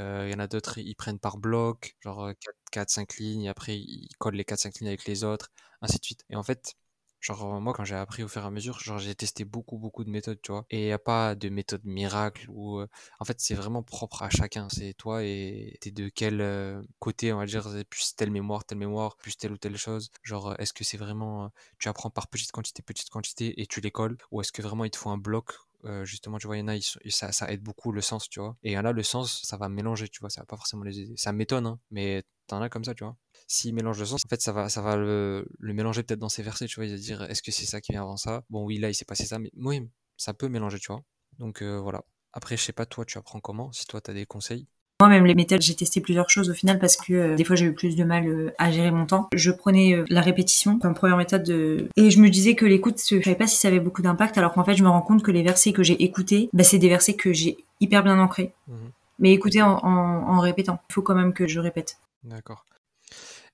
[0.00, 2.30] Euh, il y en a d'autres, ils prennent par bloc, genre
[2.72, 5.50] 4-5 lignes, et après, ils collent les 4-5 lignes avec les autres,
[5.82, 6.24] ainsi de suite.
[6.30, 6.74] Et en fait,
[7.20, 10.04] Genre, moi, quand j'ai appris au fur et à mesure, genre, j'ai testé beaucoup, beaucoup
[10.04, 10.64] de méthodes, tu vois.
[10.70, 12.78] Et il n'y a pas de méthode miracle ou.
[12.80, 12.86] Euh,
[13.18, 14.68] en fait, c'est vraiment propre à chacun.
[14.70, 18.78] C'est toi et t'es de quel euh, côté, on va dire, plus telle mémoire, telle
[18.78, 20.10] mémoire, plus telle ou telle chose.
[20.22, 21.50] Genre, est-ce que c'est vraiment.
[21.78, 24.84] Tu apprends par petite quantité, petite quantité et tu les colles Ou est-ce que vraiment
[24.84, 25.54] il te faut un bloc
[25.84, 28.40] euh, justement, tu vois, il y en a, ça, ça aide beaucoup le sens, tu
[28.40, 28.56] vois.
[28.62, 30.56] Et il y en a, le sens, ça va mélanger, tu vois, ça va pas
[30.56, 31.14] forcément les aider.
[31.16, 33.16] Ça m'étonne, hein, mais t'en as comme ça, tu vois.
[33.52, 36.42] S'il mélange le sens, en fait, ça va, ça va le, mélanger peut-être dans ses
[36.42, 36.86] versets, tu vois.
[36.86, 38.44] Il va dire, est-ce que c'est ça qui vient avant ça?
[38.48, 41.02] Bon, oui, là, il s'est passé ça, mais oui, ça peut mélanger, tu vois.
[41.38, 42.02] Donc euh, voilà.
[42.32, 44.68] Après, je sais pas, toi, tu apprends comment Si toi, tu as des conseils?
[45.00, 47.64] Moi-même, les méthodes, j'ai testé plusieurs choses au final parce que euh, des fois j'ai
[47.64, 49.30] eu plus de mal euh, à gérer mon temps.
[49.34, 51.88] Je prenais euh, la répétition comme première méthode de...
[51.96, 54.52] et je me disais que l'écoute, je savais pas si ça avait beaucoup d'impact alors
[54.52, 56.90] qu'en fait je me rends compte que les versets que j'ai écoutés, bah, c'est des
[56.90, 58.52] versets que j'ai hyper bien ancrés.
[58.68, 58.74] Mmh
[59.20, 60.80] Mais écouter en, en, répétant.
[60.90, 61.96] Il faut quand même que je répète.
[62.22, 62.66] D'accord.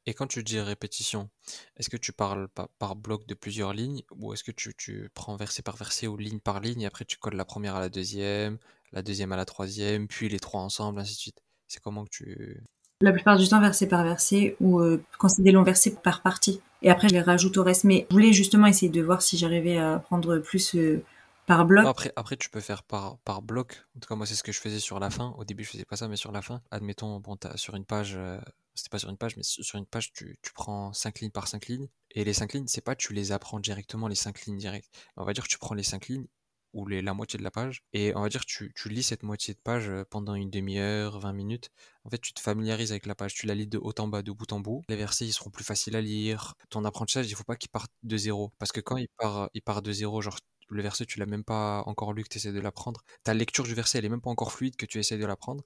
[0.07, 1.29] Et quand tu dis répétition,
[1.77, 2.49] est-ce que tu parles
[2.79, 6.17] par, bloc de plusieurs lignes ou est-ce que tu, tu, prends verset par verset ou
[6.17, 8.59] ligne par ligne et après tu colles la première à la deuxième,
[8.93, 11.43] la deuxième à la troisième, puis les trois ensemble, ainsi de suite?
[11.67, 12.63] C'est comment que tu...
[13.03, 16.23] La plupart du temps, verset par verset, ou euh, quand c'est des longs versets, par
[16.23, 16.63] partie.
[16.81, 17.85] Et après, je les rajoute au reste.
[17.85, 21.05] Mais je voulais justement essayer de voir si j'arrivais à prendre plus euh,
[21.47, 21.85] par bloc.
[21.87, 23.85] Après, après, tu peux faire par, par bloc.
[23.97, 25.35] En tout cas, moi, c'est ce que je faisais sur la fin.
[25.37, 28.15] Au début, je faisais pas ça, mais sur la fin, admettons, bon, sur une page,
[28.17, 28.41] euh,
[28.77, 31.67] c'était pas sur une page, mais sur une page, tu, prends 5 lignes par 5
[31.67, 31.89] lignes.
[32.13, 34.91] Et les 5 lignes, c'est pas tu les apprends directement, les 5 lignes directes.
[35.17, 36.27] On va dire que tu prends les 5 lignes
[36.73, 37.83] ou la moitié de la page.
[37.95, 41.19] Et on va dire, tu, tu lis cette moitié de page euh, pendant une demi-heure,
[41.19, 41.71] 20 minutes.
[42.05, 43.35] En fait, tu te familiarises avec la page.
[43.35, 44.85] Tu la lis de haut en bas, de bout en bout.
[44.89, 46.55] Les versets, ils seront plus faciles à lire.
[46.69, 48.53] Ton apprentissage, il faut pas qu'il parte de zéro.
[48.59, 51.45] Parce que quand il part, il part de zéro, genre le verset, tu l'as même
[51.45, 53.03] pas encore lu, que tu essaies de l'apprendre.
[53.25, 55.65] Ta lecture du verset, elle est même pas encore fluide, que tu essaies de l'apprendre.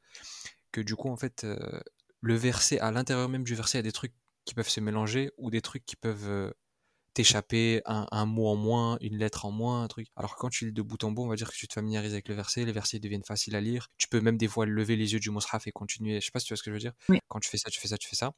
[0.73, 1.81] Que du coup, en fait, euh,
[2.21, 4.15] le verset, à l'intérieur même du verset, il y a des trucs
[4.45, 6.51] qui peuvent se mélanger ou des trucs qui peuvent euh,
[7.15, 10.09] t'échapper un, mot en moins, une lettre en moins, un truc.
[10.17, 12.13] Alors quand tu lis de bout en bout, on va dire que tu te familiarises
[12.13, 13.89] avec le verset, les versets deviennent faciles à lire.
[13.99, 16.21] Tu peux même des fois lever les yeux du mushaf et continuer.
[16.21, 16.93] Je sais pas si tu vois ce que je veux dire.
[17.29, 18.33] Quand tu fais ça, tu fais ça, tu fais ça.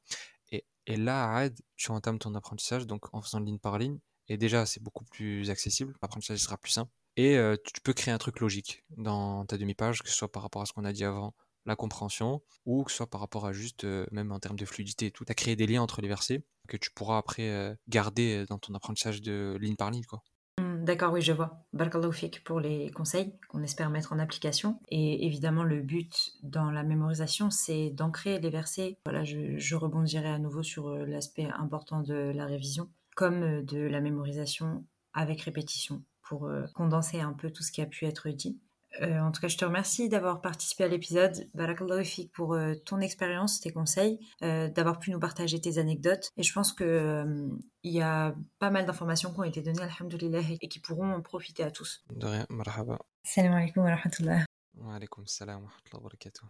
[0.50, 3.98] Et, et là, tu entames ton apprentissage donc en faisant ligne par ligne.
[4.28, 5.94] Et déjà, c'est beaucoup plus accessible.
[6.00, 6.90] L'apprentissage sera plus simple.
[7.16, 10.42] Et euh, tu peux créer un truc logique dans ta demi-page, que ce soit par
[10.42, 11.34] rapport à ce qu'on a dit avant,
[11.66, 14.64] la compréhension, ou que ce soit par rapport à juste, euh, même en termes de
[14.64, 17.50] fluidité et tout, tu as créé des liens entre les versets que tu pourras après
[17.50, 20.04] euh, garder euh, dans ton apprentissage de ligne par ligne.
[20.60, 21.64] Mmh, d'accord, oui, je vois.
[21.72, 24.80] Barakallahu pour les conseils qu'on espère mettre en application.
[24.88, 28.98] Et évidemment, le but dans la mémorisation, c'est d'ancrer les versets.
[29.04, 34.84] Voilà, je, rebondirai à nouveau sur l'aspect important de la révision, comme de la mémorisation
[35.14, 38.60] avec répétition, pour condenser un peu tout ce qui a pu être dit.
[39.01, 41.49] Euh, en tout cas, je te remercie d'avoir participé à l'épisode.
[41.55, 46.28] Barakallahu pour euh, ton expérience, tes conseils, euh, d'avoir pu nous partager tes anecdotes.
[46.36, 47.24] Et je pense que
[47.82, 51.20] il y a pas mal d'informations qui ont été données, alhamdoulilah, et qui pourront en
[51.20, 52.05] profiter à tous.
[52.14, 52.99] De rien, marhaba.
[53.24, 54.45] Salam alaikum wa rahmatullah.
[54.76, 56.47] Wa alaikum salam wa rahmatullah wa barakatuh.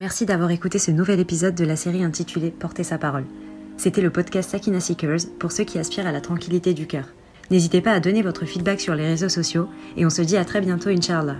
[0.00, 3.26] Merci d'avoir écouté ce nouvel épisode de la série intitulée Porter sa parole.
[3.78, 7.08] C'était le podcast Sakina Seekers pour ceux qui aspirent à la tranquillité du cœur.
[7.50, 10.44] N'hésitez pas à donner votre feedback sur les réseaux sociaux et on se dit à
[10.44, 11.36] très bientôt, Inch'Allah.